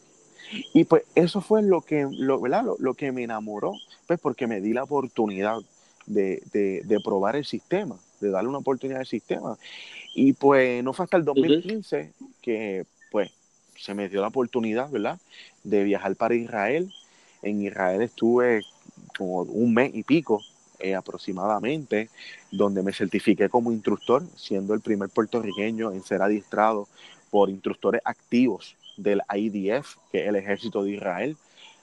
[0.74, 2.64] Y pues eso fue lo que, lo, ¿verdad?
[2.64, 3.74] Lo, lo que me enamoró,
[4.08, 5.58] pues porque me di la oportunidad
[6.06, 9.58] de, de, de, probar el sistema, de darle una oportunidad al sistema.
[10.16, 12.30] Y pues no fue hasta el 2015 uh -huh.
[12.42, 13.30] que pues
[13.76, 15.20] se me dio la oportunidad, ¿verdad?
[15.66, 16.90] De viajar para Israel.
[17.42, 18.62] En Israel estuve
[19.18, 20.42] como un mes y pico
[20.80, 22.10] eh, aproximadamente,
[22.52, 26.88] donde me certifiqué como instructor, siendo el primer puertorriqueño en ser adiestrado
[27.30, 31.38] por instructores activos del IDF, que es el ejército de Israel.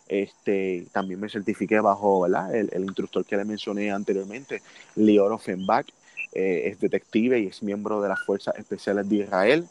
[0.09, 2.55] Este, también me certifiqué bajo ¿verdad?
[2.55, 4.63] El, el instructor que le mencioné anteriormente,
[4.97, 5.87] Lior Offenbach,
[6.33, 9.67] eh, es detective y es miembro de las Fuerzas Especiales de Israel.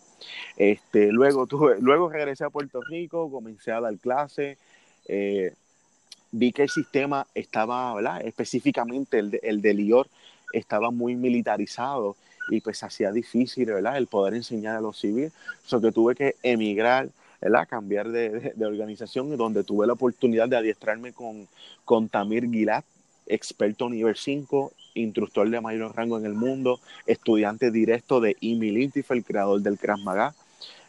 [0.57, 4.57] Este, luego, tuve, luego regresé a Puerto Rico, comencé a dar clases.
[5.07, 5.53] Eh,
[6.31, 8.21] vi que el sistema estaba, ¿verdad?
[8.25, 10.07] específicamente el de, el de Lior,
[10.53, 12.15] estaba muy militarizado
[12.49, 13.97] y pues hacía difícil ¿verdad?
[13.97, 15.33] el poder enseñar a los civiles.
[15.65, 17.09] So que tuve que emigrar,
[17.41, 17.67] ¿verdad?
[17.67, 21.47] cambiar de, de, de, organización, donde tuve la oportunidad de adiestrarme con,
[21.85, 22.83] con Tamir Gilad,
[23.27, 29.17] experto nivel 5, instructor de mayor rango en el mundo, estudiante directo de Imi Lintifer,
[29.17, 30.33] el creador del Krav Maga.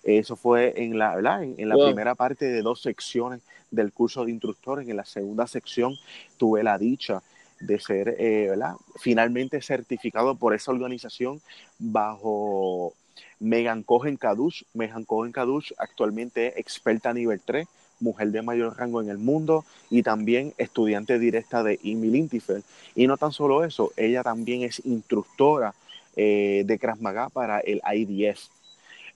[0.03, 1.43] Eso fue en la, ¿verdad?
[1.43, 3.41] En, la primera parte de dos secciones
[3.71, 4.89] del curso de instructores.
[4.89, 5.95] En la segunda sección
[6.37, 7.23] tuve la dicha
[7.61, 8.75] de ser eh, ¿verdad?
[8.97, 11.41] finalmente certificado por esa organización
[11.79, 12.95] bajo
[13.41, 14.63] Megan Cohen Kadush.
[14.75, 17.67] Megan Cohen Kadush actualmente es experta nivel 3,
[18.01, 22.63] mujer de mayor rango en el mundo y también estudiante directa de Emil Intifel.
[22.95, 25.75] Y no tan solo eso, ella también es instructora
[26.17, 28.49] eh, de Krav Maga para el IDF.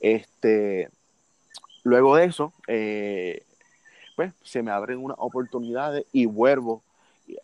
[0.03, 0.91] Este,
[1.85, 3.45] luego de eso, eh,
[4.17, 6.83] pues se me abren unas oportunidades y vuelvo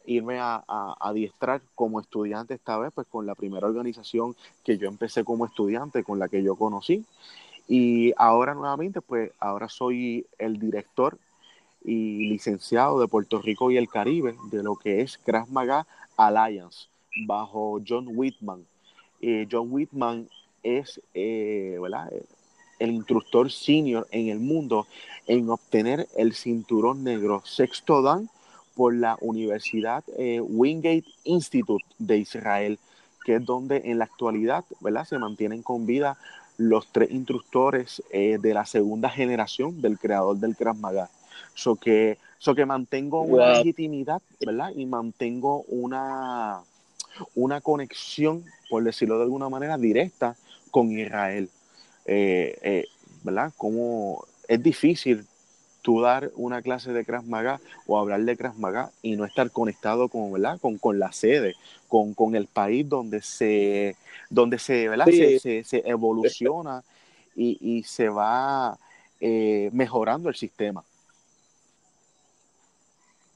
[0.07, 0.65] irme a,
[1.01, 4.35] adiestrar como estudiante esta vez, pues con la primera organización
[4.65, 7.05] que yo empecé como estudiante, con la que yo conocí.
[7.69, 11.17] Y ahora nuevamente, pues ahora soy el director
[11.85, 15.87] y licenciado de Puerto Rico y el Caribe de lo que es Krav Maga
[16.17, 16.89] Alliance,
[17.25, 18.67] bajo John Whitman.
[19.21, 20.29] Eh, John Whitman
[20.65, 21.79] es eh,
[22.79, 24.87] el instructor senior en el mundo
[25.27, 28.29] en obtener el cinturón negro sexto dan
[28.75, 32.79] por la Universidad eh, Wingate Institute de Israel,
[33.25, 35.05] que es donde en la actualidad ¿verdad?
[35.05, 36.17] se mantienen con vida
[36.59, 41.09] los tres instructores eh, de la segunda generación del creador del Krav Maga.
[41.55, 44.71] So que, so que mantengo una legitimidad, ¿verdad?
[44.75, 46.61] Y mantengo una,
[47.35, 50.37] una conexión, por decirlo de alguna manera, directa
[50.71, 51.51] con Israel.
[52.09, 52.87] Eh,
[53.23, 53.53] ¿Verdad?
[53.57, 55.27] Como es difícil
[55.83, 59.51] tú dar una clase de Krav Maga o hablar de Krav Maga y no estar
[59.51, 60.59] conectado con, ¿verdad?
[60.61, 61.55] con, con la sede,
[61.89, 63.97] con, con, el país donde se,
[64.29, 65.07] donde se, ¿verdad?
[65.07, 66.83] Se, se, evoluciona
[67.37, 68.79] y, y, se va
[69.21, 70.85] eh, mejorando el sistema.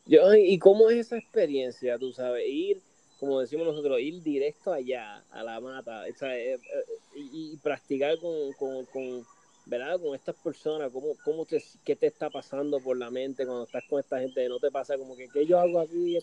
[0.05, 2.45] Yo, ¿Y cómo es esa experiencia, tú sabes?
[2.49, 2.83] Ir,
[3.23, 6.59] como decimos nosotros, ir directo allá, a la mata, o sea, eh, eh,
[7.14, 9.25] y, y, practicar con, con, con
[9.64, 10.01] ¿verdad?
[10.01, 13.85] Con estas personas, ¿cómo, cómo te, ¿qué te está pasando por la mente cuando estás
[13.89, 14.49] con esta gente?
[14.49, 16.18] ¿No te pasa como que, ¿qué yo hago aquí?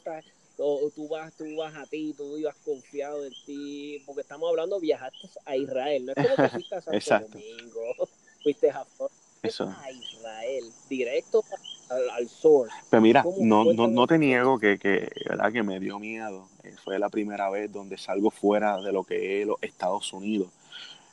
[0.57, 4.77] o, tú vas, tú vas a ti, tú ibas confiado en ti, porque estamos hablando,
[4.77, 8.09] viajaste a Israel, no es como que fuiste a Santo Domingo,
[8.43, 11.45] fuiste a, a Israel, directo
[11.89, 12.73] al, source.
[12.89, 15.51] Pero mira, no, no, no, te niego que, que, ¿verdad?
[15.51, 19.41] que me dio miedo, eh, fue la primera vez donde salgo fuera de lo que
[19.41, 20.49] es los Estados Unidos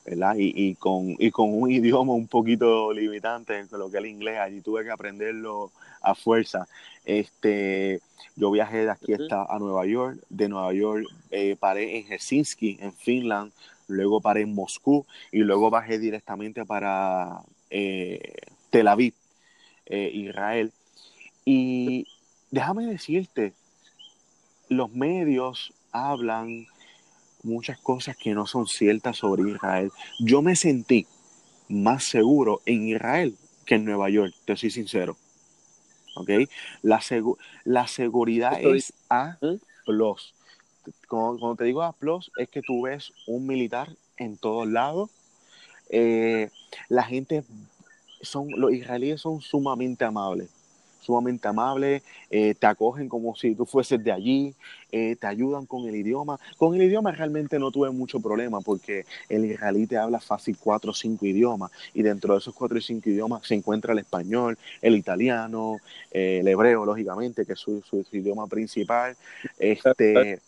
[0.06, 0.36] ¿verdad?
[0.36, 4.10] Y, y, con, y con un idioma un poquito limitante, con lo que es el
[4.10, 6.68] inglés, allí tuve que aprenderlo a fuerza.
[7.04, 8.00] Este,
[8.36, 12.78] yo viajé de aquí hasta a Nueva York, de Nueva York eh, paré en Helsinki,
[12.80, 13.52] en Finland,
[13.88, 18.34] luego paré en Moscú y luego bajé directamente para eh,
[18.70, 19.14] Tel Aviv,
[19.86, 20.72] eh, Israel.
[21.44, 22.06] Y
[22.50, 23.52] déjame decirte,
[24.68, 26.66] los medios hablan
[27.42, 29.92] muchas cosas que no son ciertas sobre Israel.
[30.18, 31.06] Yo me sentí
[31.68, 35.16] más seguro en Israel que en Nueva York, te soy sincero.
[36.14, 36.30] ¿Ok?
[36.82, 37.00] La,
[37.64, 39.56] la seguridad es A ¿Mm?
[39.84, 40.34] plus.
[41.08, 45.10] Cuando, te digo A plus, es que tú ves un militar en todos lados.
[45.90, 46.50] Eh,
[46.88, 47.44] la gente
[48.28, 50.50] son, los israelíes son sumamente amables
[51.06, 54.54] sumamente amables, eh, te acogen como si tú fueses de allí,
[54.90, 56.38] eh, te ayudan con el idioma.
[56.56, 60.90] Con el idioma realmente no tuve mucho problema porque el israelí te habla fácil cuatro
[60.90, 64.58] o cinco idiomas y dentro de esos cuatro o cinco idiomas se encuentra el español,
[64.82, 65.76] el italiano,
[66.10, 69.16] eh, el hebreo, lógicamente, que es su, idioma principal.
[69.58, 70.40] Este,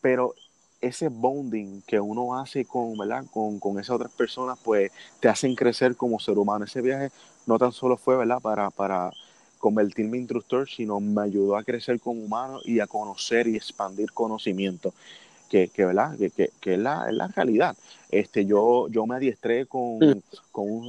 [0.00, 0.34] pero
[0.80, 3.24] ese bonding que uno hace con, ¿verdad?
[3.30, 6.64] Con, con, esas otras personas, pues te hacen crecer como ser humano.
[6.64, 7.10] Ese viaje
[7.46, 8.40] no tan solo fue, ¿verdad?
[8.40, 9.10] Para, para,
[9.58, 14.12] convertirme en instructor, sino me ayudó a crecer como humano y a conocer y expandir
[14.12, 14.94] conocimiento.
[15.48, 16.16] Que, que, ¿verdad?
[16.16, 17.76] que, que, que es, la, es, la, realidad.
[18.10, 19.98] Este, yo, yo me adiestré con,
[20.50, 20.82] con,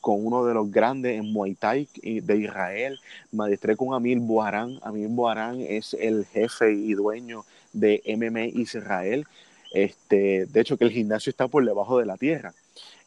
[0.00, 2.98] con, uno de los grandes en Muay Thai de Israel,
[3.32, 4.78] me adiestré con Amir Boarán.
[4.82, 9.26] Amir Boarán es el jefe y dueño de MMA Israel.
[9.72, 12.54] Este, de hecho, que el gimnasio está por debajo de la tierra.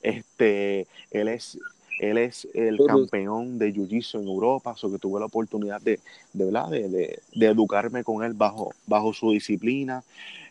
[0.04, 1.58] Este, él es
[2.00, 6.00] él es el campeón de Jiu-Jitsu en Europa, so que tuve la oportunidad de,
[6.34, 6.70] de, ¿verdad?
[6.70, 10.04] de, de, educarme con él bajo, bajo su disciplina.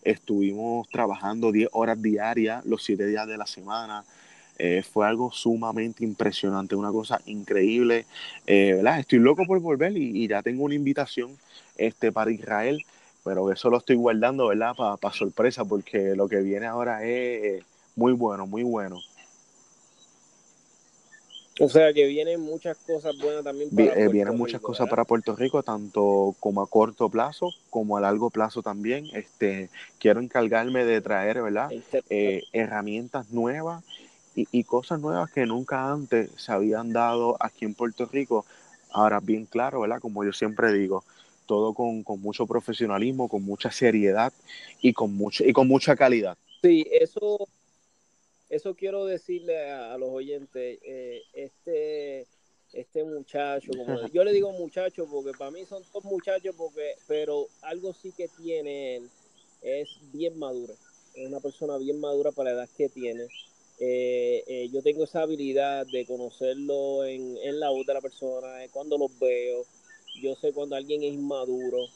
[0.02, 4.04] Estuvimos trabajando 10 horas diarias, los 7 días de la semana.
[4.58, 8.06] Eh, fue algo sumamente impresionante, una cosa increíble.
[8.46, 9.00] Eh, ¿verdad?
[9.00, 11.36] Estoy loco por volver y, ya tengo una invitación
[11.76, 12.84] este, para Israel,
[13.26, 14.76] pero eso lo estoy guardando ¿verdad?
[14.76, 17.64] Para sorpresa, porque lo que viene ahora es
[17.96, 19.00] muy bueno, muy bueno.
[21.58, 25.34] O sea que vienen muchas cosas buenas también para eh, Vienen muchas cosas para Puerto
[25.34, 29.08] Rico, tanto como a corto plazo como a largo plazo también.
[29.12, 31.72] Este, quiero encargarme de traer, ¿verdad?
[32.08, 33.82] Eh, herramientas nuevas
[34.36, 38.44] y, cosas nuevas que nunca antes se habían dado aquí en Puerto Rico.
[38.92, 39.98] Ahora, bien claro, ¿verdad?
[39.98, 41.02] Como yo siempre digo,
[41.46, 44.32] todo con, mucho profesionalismo, con mucha seriedad
[44.80, 46.36] y con, mucho, y con mucha calidad.
[46.62, 47.46] Sí, eso,
[48.50, 50.78] eso quiero decirle a, los oyentes.
[50.82, 52.26] Eh, este,
[52.72, 57.46] este muchacho, como, yo le digo muchacho porque para mí son dos muchachos, porque, pero
[57.62, 59.10] algo sí que tiene él,
[59.62, 60.74] es bien maduro.
[61.14, 63.26] Es una persona bien madura para la edad que tiene.
[63.78, 68.64] Eh, eh, yo tengo esa habilidad de conocerlo en, en la voz de la persona,
[68.64, 69.64] eh, cuando los veo.
[70.20, 71.86] Yo sé cuando alguien es inmaduro.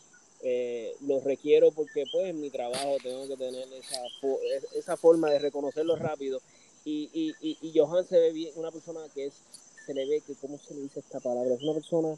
[1.03, 4.03] lo requiero porque pues en mi trabajo tengo que tener esa,
[4.75, 6.41] esa forma de reconocerlo rápido.
[6.85, 9.35] Y, y, y, y Johan se ve bien, una persona que es,
[9.85, 11.55] se le ve que, ¿cómo se le dice esta palabra?
[11.55, 12.17] Es una persona,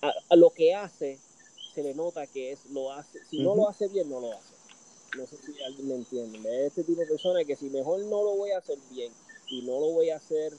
[0.00, 1.18] a, lo que hace,
[1.74, 4.58] se le nota que es, lo hace, si no lo hace bien, no lo hace
[5.16, 8.22] no sé si alguien me entiende, es este tipo de persona que si mejor no
[8.22, 9.12] lo voy a hacer bien
[9.48, 10.52] y no lo voy a hacer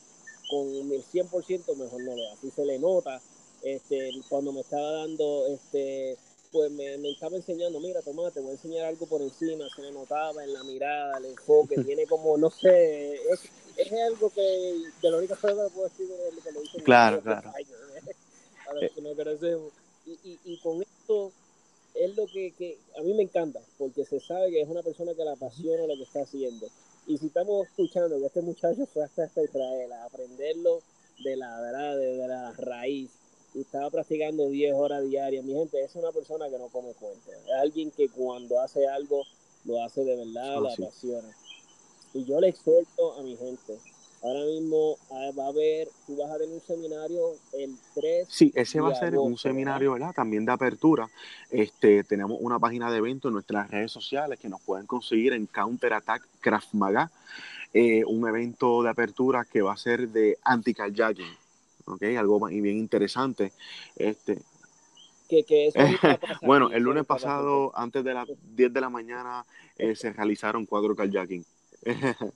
[0.50, 2.38] con el 100%, mejor no lo hago.
[2.42, 3.22] Y se le nota
[3.64, 6.18] este, cuando me estaba dando, este,
[6.52, 9.92] pues me, estaba enseñando, mira, toma, te voy a enseñar algo por encima, se le
[9.92, 13.42] notaba en la mirada, el enfoque, tiene como, no sé, es,
[13.78, 17.22] es algo que de la única forma que puedo decir es que lo hice Claro,
[17.22, 17.52] claro.
[17.58, 18.92] Eh.
[20.06, 21.32] Y, y, y con esto
[21.94, 25.14] es lo que, que, a mí me encanta, porque se sabe que es una persona
[25.14, 26.68] que le apasiona lo que está haciendo.
[27.06, 30.82] Y si estamos escuchando que este muchacho fue hasta, Israel a aprenderlo
[31.24, 31.98] de la, ¿verdad?
[31.98, 33.12] De, la raíz
[33.54, 37.32] y estaba practicando 10 horas diarias, mi gente, es una persona que no come cuenta.
[37.32, 39.24] Es alguien que cuando hace algo
[39.66, 41.36] lo hace de verdad, oh, lo apasiona.
[42.14, 43.78] Y yo le exhorto a mi gente,
[44.22, 48.28] Ahora mismo ah, va a haber, tú vas a tener un seminario el 3.
[48.30, 50.14] Sí, ese va a ser un seminario, ¿verdad?
[50.14, 51.08] También de apertura.
[51.50, 55.46] Este, tenemos una página de evento en nuestras redes sociales que nos pueden conseguir en
[55.46, 57.10] Counter Attack Craft Maga,
[57.74, 61.38] eh, un evento de apertura que va a ser de anti-carjacking,
[61.90, 62.04] ¿ok?
[62.18, 63.52] Algo bien interesante.
[63.96, 64.40] Este,
[65.30, 65.72] que, que
[66.42, 69.46] bueno, el lunes pasado, antes de las 10 de la mañana,
[69.78, 71.46] eh, se realizaron cuatro carjacking.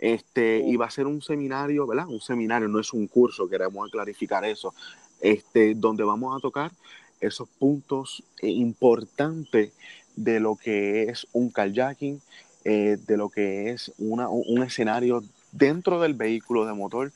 [0.00, 2.08] Este, y va a ser un seminario, ¿verdad?
[2.08, 4.74] Un seminario, no es un curso, queremos clarificar eso,
[5.20, 6.72] este, donde vamos a tocar
[7.20, 9.70] esos puntos eh, importantes
[10.16, 12.20] de lo que es un kayaking,
[12.64, 15.22] eh, de lo que es una, un escenario
[15.52, 17.12] dentro del vehículo de motor,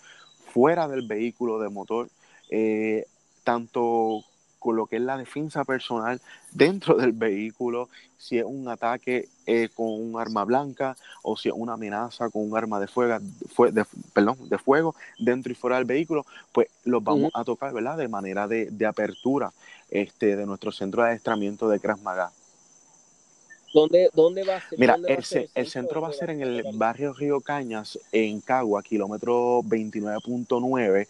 [0.57, 2.09] fuera del vehículo de motor,
[2.49, 3.05] eh,
[3.45, 4.25] tanto
[4.59, 6.19] con lo que es la defensa personal
[6.51, 11.55] dentro del vehículo, si es un ataque eh, con un arma blanca o si es
[11.55, 13.19] una amenaza con un arma de fuego,
[13.71, 13.85] de,
[14.15, 17.99] perdón, de fuego dentro y fuera del vehículo, pues los vamos a tocar, ¿verdad?
[17.99, 19.53] De manera de, apertura
[19.91, 22.33] este, de nuestro centro de adiestramiento de Krav Maga.
[23.77, 24.79] ¿Dónde, dónde va a ser?
[24.79, 31.07] Mira, el, centro va a ser en el barrio Río Cañas, en Cagua, kilómetro 29.9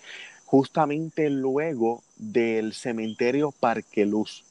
[0.47, 4.45] justamente luego del cementerio Parque Luz.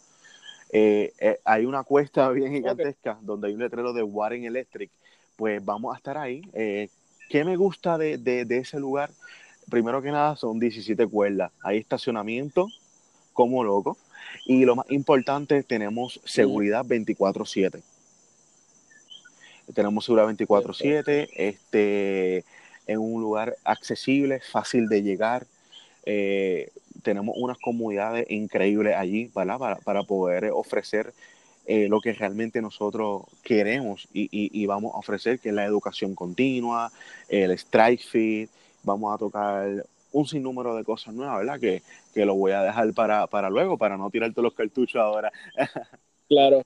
[0.72, 4.90] Eh, eh, hay una cuesta bien gigantesca donde hay un letrero de Warren Electric.
[5.36, 6.42] Pues vamos a estar ahí.
[6.54, 6.88] Eh,
[7.30, 9.10] ¿Qué me gusta de, ese lugar?
[9.70, 11.52] Primero que nada, son 17 cuerdas.
[11.62, 12.70] Hay estacionamiento
[13.34, 13.98] como loco.
[14.46, 17.82] Y lo más importante, tenemos seguridad 24-7.
[19.74, 22.44] Tenemos seguridad 24-7, este,
[22.88, 25.48] en un lugar accesible, fácil de llegar.
[26.06, 26.70] Eh,
[27.04, 29.80] tenemos unas comunidades increíbles allí ¿verdad?
[29.84, 31.14] Para, poder ofrecer
[31.66, 36.92] eh, lo que realmente nosotros queremos y, vamos a ofrecer, que es la educación continua,
[37.28, 38.50] el strike fit,
[38.84, 41.60] vamos a tocar un sinnúmero de cosas nuevas, ¿verdad?
[41.60, 41.82] Que,
[42.26, 45.32] lo voy a dejar para, para luego, para no tirarte los cartuchos ahora.
[46.30, 46.64] claro.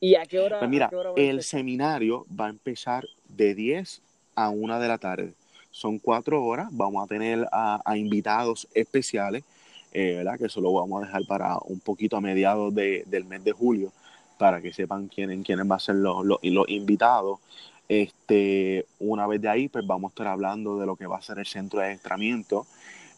[0.00, 0.58] ¿Y a qué hora?
[0.58, 4.00] Pues mira, el seminario va a empezar de 10
[4.34, 5.34] a 1 de la tarde.
[5.70, 9.44] Son cuatro horas, vamos a tener a, invitados especiales,
[9.92, 10.38] eh, ¿verdad?
[10.38, 13.92] Que eso lo vamos a dejar para un poquito a mediados del mes de julio,
[14.38, 17.38] para que sepan quiénes, quiénes van a ser los, los, invitados.
[17.88, 21.22] Este, una vez de ahí, pues vamos a estar hablando de lo que va a
[21.22, 22.66] ser el centro de adiestramiento.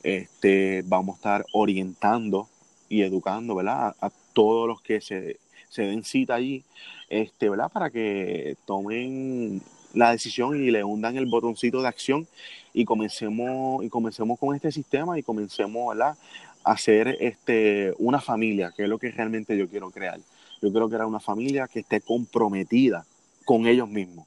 [0.03, 2.49] Este, vamos a estar orientando
[2.89, 3.95] y educando, ¿verdad?
[4.01, 5.37] A, todos los que se,
[5.73, 6.65] se den cita allí,
[7.09, 7.73] este, ¿verdad?
[7.73, 9.63] Para que tomen
[9.95, 12.29] la decisión y le hundan el botoncito de acción
[12.75, 16.15] y comencemos, y comencemos con este sistema y comencemos a
[16.63, 20.21] hacer este, una familia, que es lo que realmente yo quiero crear.
[20.61, 23.07] Yo quiero crear una familia que esté comprometida
[23.47, 24.27] con ellos mismos.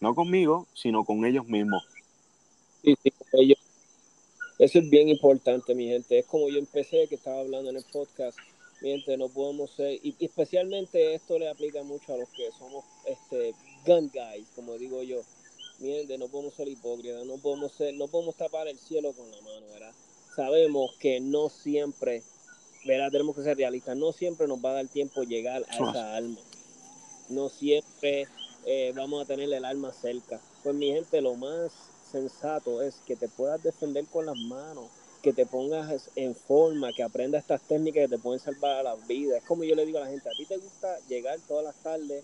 [0.00, 1.84] No conmigo, sino con ellos mismos.
[2.82, 3.58] Sí, sí, ellos.
[4.58, 6.18] Eso es bien importante, mi gente.
[6.20, 8.38] Es como yo empecé, que estaba hablando en el podcast.
[9.16, 13.54] No podemos ser, y especialmente esto le aplica mucho a los que somos este,
[13.86, 15.22] gun guys, como digo yo.
[15.78, 19.40] miente, no podemos ser hipócritas, no podemos ser, no podemos tapar el cielo con la
[19.40, 19.92] mano, ¿verdad?
[20.36, 22.22] Sabemos que no siempre,
[22.84, 23.10] ¿verdad?
[23.10, 26.40] Tenemos que ser realistas, no siempre nos va a dar tiempo llegar a esa alma.
[27.30, 28.28] No siempre
[28.66, 30.42] eh, vamos a tener el alma cerca.
[30.62, 31.72] Pues mi gente, lo más
[32.12, 34.90] sensato es que te puedas defender con las manos,
[35.24, 38.94] que te pongas en forma, que aprendas estas técnicas que te pueden salvar a la
[38.94, 39.38] vida.
[39.38, 41.76] Es como yo le digo a la gente, a ti te gusta llegar todas las
[41.76, 42.22] tardes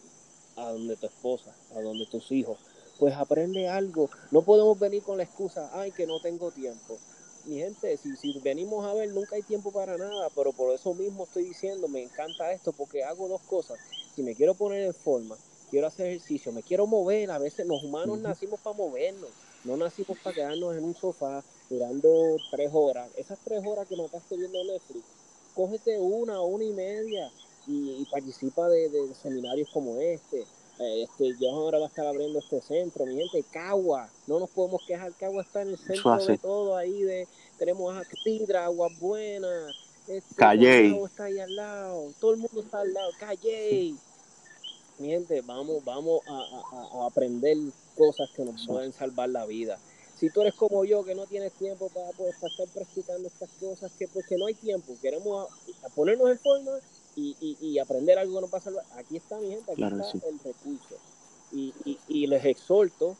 [0.56, 2.58] a donde tu esposa, a donde tus hijos.
[2.98, 4.10] Pues aprende algo.
[4.30, 6.98] No podemos venir con la excusa, ay, que no tengo tiempo.
[7.46, 10.92] Mi gente, si, si venimos a ver, nunca hay tiempo para nada, pero por eso
[10.92, 13.78] mismo estoy diciendo, me encanta esto, porque hago dos cosas.
[14.14, 15.38] Si me quiero poner en forma,
[15.70, 19.30] quiero hacer ejercicio, me quiero mover, a veces los humanos nacimos para movernos,
[19.64, 23.08] no nacimos para quedarnos en un sofá mirando tres horas.
[23.16, 25.04] Esas tres horas que mataste viendo Netflix,
[25.54, 27.30] cógete una, una y media
[27.66, 30.44] y, participa de, seminarios como este.
[30.80, 34.48] Eh, este, yo ahora va a estar abriendo este centro, mi gente, Cagua, no nos
[34.48, 38.98] podemos quejar, Cagua está en el centro de todo ahí, de, tenemos a Tidra, Aguas
[38.98, 39.74] Buenas,
[40.08, 41.04] este, Calle.
[41.04, 43.94] está ahí al lado, todo el mundo está al lado, Calle.
[44.98, 47.58] Mi gente, vamos, vamos a, aprender
[47.94, 49.78] cosas que nos pueden salvar la vida
[50.20, 53.90] si tú eres como yo que no tienes tiempo para, pues, estar practicando estas cosas,
[53.98, 55.48] que pues que no hay tiempo, queremos
[55.94, 56.72] ponernos en forma
[57.16, 60.38] y, aprender algo que nos va a salvar, aquí está mi gente, aquí está el
[60.38, 60.96] recurso.
[61.52, 63.16] Y, les exhorto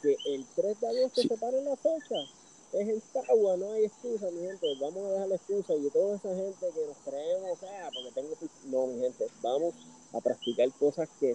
[0.00, 2.16] que el 3 de agosto se separen la fecha.
[2.72, 4.66] Es en Cagua, no hay excusa, mi gente.
[4.80, 8.10] Vamos a dejar la excusa y toda esa gente que nos creemos, o sea, porque
[8.14, 8.34] tengo.
[8.64, 9.74] No, mi gente, vamos
[10.14, 11.34] a practicar cosas que,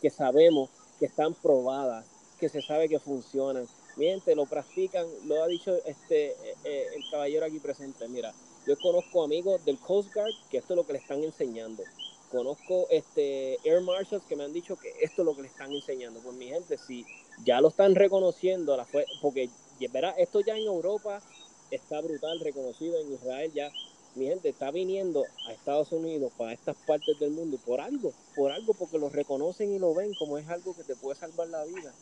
[0.00, 0.70] que sabemos
[1.00, 2.06] que están probadas,
[2.38, 3.66] que se sabe que funcionan
[3.98, 8.08] miente, lo practican, lo ha dicho este eh, eh, el caballero aquí presente.
[8.08, 8.32] Mira,
[8.66, 11.82] yo conozco amigos del Coast Guard que esto es lo que le están enseñando.
[12.30, 15.72] Conozco este Air Marshals que me han dicho que esto es lo que le están
[15.72, 16.20] enseñando.
[16.20, 17.04] Pues mi gente, si
[17.44, 19.50] ya lo están reconociendo, la fue, porque
[19.90, 21.22] verá, esto ya en Europa
[21.70, 23.70] está brutal, reconocido en Israel ya.
[24.14, 28.50] Mi gente está viniendo a Estados Unidos para estas partes del mundo por algo, por
[28.50, 31.64] algo, porque lo reconocen y lo ven como es algo que te puede salvar la
[31.64, 31.94] vida.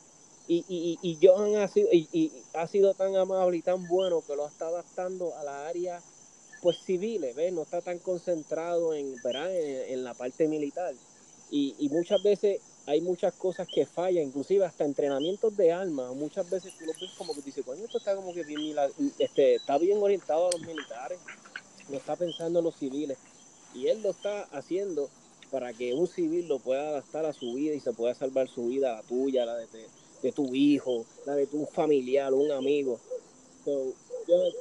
[0.48, 4.36] Y, y, y Johan ha sido, y, ha sido tan amable y tan bueno que
[4.36, 6.00] lo está adaptando a la área
[6.62, 7.52] pues civiles, ¿ves?
[7.52, 10.94] No está tan concentrado en, en, la parte militar.
[11.50, 16.14] Y, muchas veces hay muchas cosas que fallan, inclusive hasta entrenamientos de armas.
[16.14, 18.76] Muchas veces tú lo ves como que dices, coño, esto está como que bien,
[19.18, 21.18] este, está bien orientado a los militares,
[21.88, 23.18] no está pensando en los civiles.
[23.74, 25.10] Y él lo está haciendo
[25.50, 28.66] para que un civil lo pueda adaptar a su vida y se pueda salvar su
[28.66, 29.66] vida, la tuya, la de,
[30.22, 32.98] de tu hijo, la de tu familiar, un amigo.
[33.64, 33.92] yo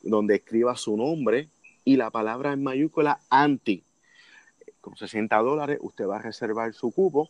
[0.03, 1.49] donde escriba su nombre
[1.85, 3.83] y la palabra en mayúscula anti.
[4.81, 7.29] Con 60 dólares usted va a reservar su cupo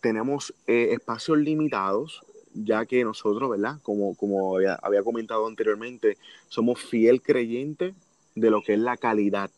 [0.00, 2.22] tenemos eh, espacios limitados,
[2.54, 3.78] ya que nosotros, ¿verdad?
[3.82, 6.16] Como, como había, comentado anteriormente,
[6.48, 7.94] somos fiel creyentes
[8.34, 9.50] de lo que es la calidad.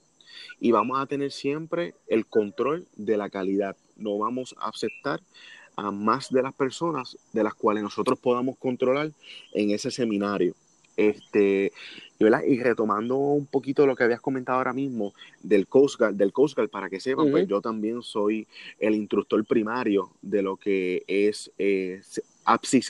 [0.61, 3.77] Y vamos a tener siempre el control de la calidad.
[3.97, 5.21] No vamos a aceptar
[5.77, 9.11] a más de las personas de las cuales nosotros podamos controlar
[9.53, 10.55] en ese seminario.
[10.97, 11.73] Este,
[12.47, 16.59] y retomando un poquito lo que habías comentado ahora mismo del Coast Guard, del Coast
[16.71, 18.47] para que sepan, pues yo también soy
[18.79, 22.03] el instructor primario de lo que es eh,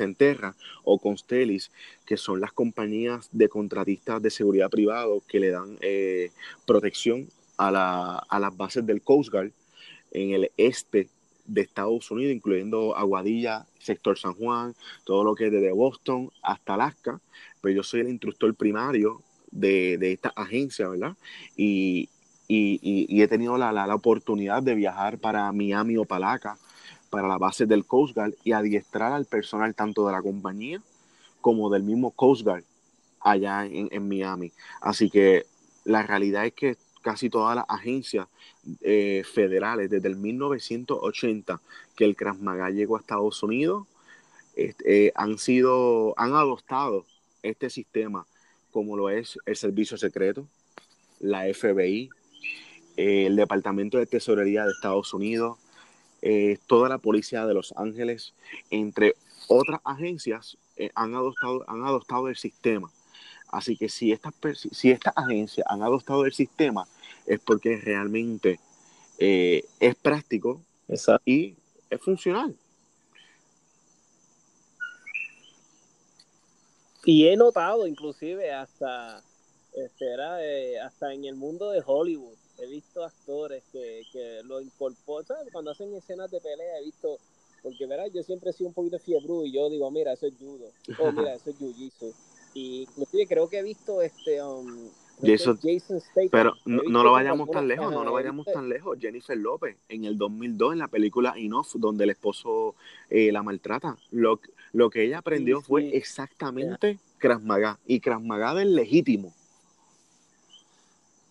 [0.01, 0.55] Enterra
[0.85, 1.71] o Constellis,
[2.05, 6.31] que son las compañías de contratistas de seguridad privado que le dan eh,
[6.67, 9.53] protección a, la, a las bases del Coast Guard
[10.13, 11.09] en el este
[11.47, 14.75] de Estados Unidos, incluyendo Aguadilla, sector San Juan,
[15.05, 17.21] todo lo que es desde Boston hasta Alaska
[17.63, 21.17] pues yo soy el instructor primario de, esta agencia, ¿verdad?
[21.57, 22.11] Y,
[22.49, 26.59] he tenido la, oportunidad de viajar para Miami o Palaca,
[27.09, 30.83] para la base del Coast Guard y adiestrar al personal tanto de la compañía
[31.41, 32.65] como del mismo Coast Guard
[33.21, 34.53] allá en, Miami.
[34.81, 35.47] Así que
[35.85, 38.27] la realidad es que casi todas las agencias
[38.81, 41.61] eh, federales desde el 1980
[41.97, 42.39] que el Krav
[42.71, 43.87] llegó a Estados Unidos
[44.55, 47.05] este, eh, han sido han adoptado
[47.43, 48.27] este sistema,
[48.71, 50.49] como lo es el Servicio Secreto,
[51.21, 52.11] la FBI,
[52.97, 55.59] eh, el Departamento de Tesorería de Estados Unidos,
[56.21, 58.35] eh, toda la Policía de Los Ángeles,
[58.71, 59.15] entre
[59.49, 62.91] otras agencias, eh, han, adoptado, han adoptado el sistema.
[63.49, 64.35] Así que si estas,
[64.73, 66.87] si estas agencias han adoptado el sistema,
[67.27, 68.59] es porque realmente
[69.19, 70.61] es práctico
[71.25, 71.55] y
[71.91, 72.57] es funcional.
[77.05, 79.23] Y he notado inclusive hasta,
[79.75, 84.61] este, era, eh, hasta en el mundo de Hollywood, he visto actores que, que lo
[84.61, 87.19] incorporan, cuando hacen escenas de pelea, he visto,
[87.63, 90.35] porque verás, yo siempre he sido un poquito fiebre y yo digo, mira, eso es
[90.39, 90.67] judo,
[91.01, 92.15] o oh, mira, eso es jiu-jitsu.
[92.55, 94.91] Y inclusive creo que he visto este um,
[95.23, 96.29] Jason, Statham.
[96.31, 98.99] Pero no, no lo vayamos tan lejos, no lo vayamos tan lejos.
[99.01, 102.75] Jennifer López, en el 2002, en la película Enough, donde el esposo
[103.11, 104.41] eh, la maltrata, lo,
[104.73, 107.39] lo que ella aprendió fue exactamente yeah.
[107.39, 107.79] Maga.
[107.87, 109.33] Y Krav Maga del legítimo.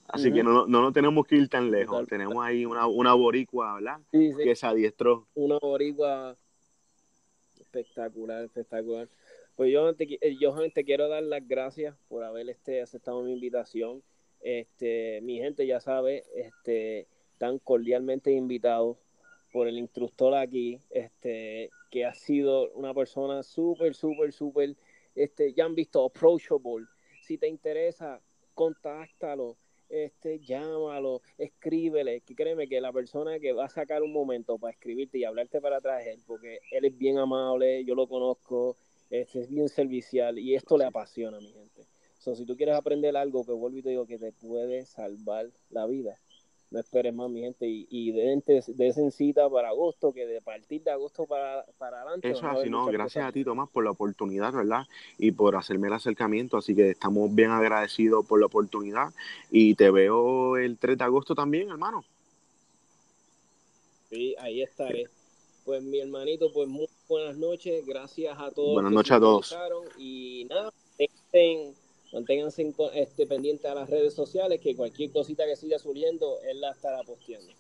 [0.08, 2.06] Así que no, no, no tenemos que ir tan lejos.
[2.08, 4.00] Tenemos ahí una, una boricua, ¿verdad?
[4.12, 5.26] Que se adiestró.
[5.36, 6.36] Una boricua
[7.60, 9.08] espectacular, espectacular.
[9.62, 13.34] Pues yo, te, eh, yo te quiero dar las gracias por haber este, aceptado mi
[13.34, 14.02] invitación.
[14.42, 18.98] Este, mi gente ya sabe, este, están cordialmente invitados
[19.54, 24.76] por el instructor aquí, este, que ha sido una persona súper, súper, súper,
[25.14, 26.88] este, ya han visto approachable.
[27.22, 28.20] Si te interesa,
[28.56, 29.58] contáctalo,
[29.90, 34.72] este, llámalo, escríbele, que créeme que la persona que va a sacar un momento para
[34.72, 38.76] escribirte y hablarte para atrás él, porque él es bien amable, yo lo conozco,
[39.12, 41.86] este, es bien servicial y esto le apasiona a mi gente.
[42.18, 45.50] So, si tú quieres aprender algo, que vuelvo y te digo que te puede salvar
[45.70, 46.18] la vida,
[46.70, 50.92] no esperes más, mi gente, y, y de, cita para agosto, que de partir de
[50.92, 52.32] agosto para, para adelante.
[52.32, 54.88] Eso así, no, gracias a ti, Tomás, por la oportunidad, ¿verdad?
[55.18, 59.10] Y por hacerme el acercamiento, así que estamos bien agradecidos por la oportunidad
[59.50, 62.06] y te veo el 3 de agosto también, hermano.
[64.10, 65.10] Sí, ahí estaré.
[65.64, 68.74] Pues mi hermanito, pues muy buenas noches, gracias a todos.
[68.74, 69.56] Buenas noches a todos.
[69.98, 71.76] Y nada, estén,
[72.12, 76.72] manténganse este, pendientes a las redes sociales, que cualquier cosita que siga subiendo, él la
[76.72, 77.54] estará posteando.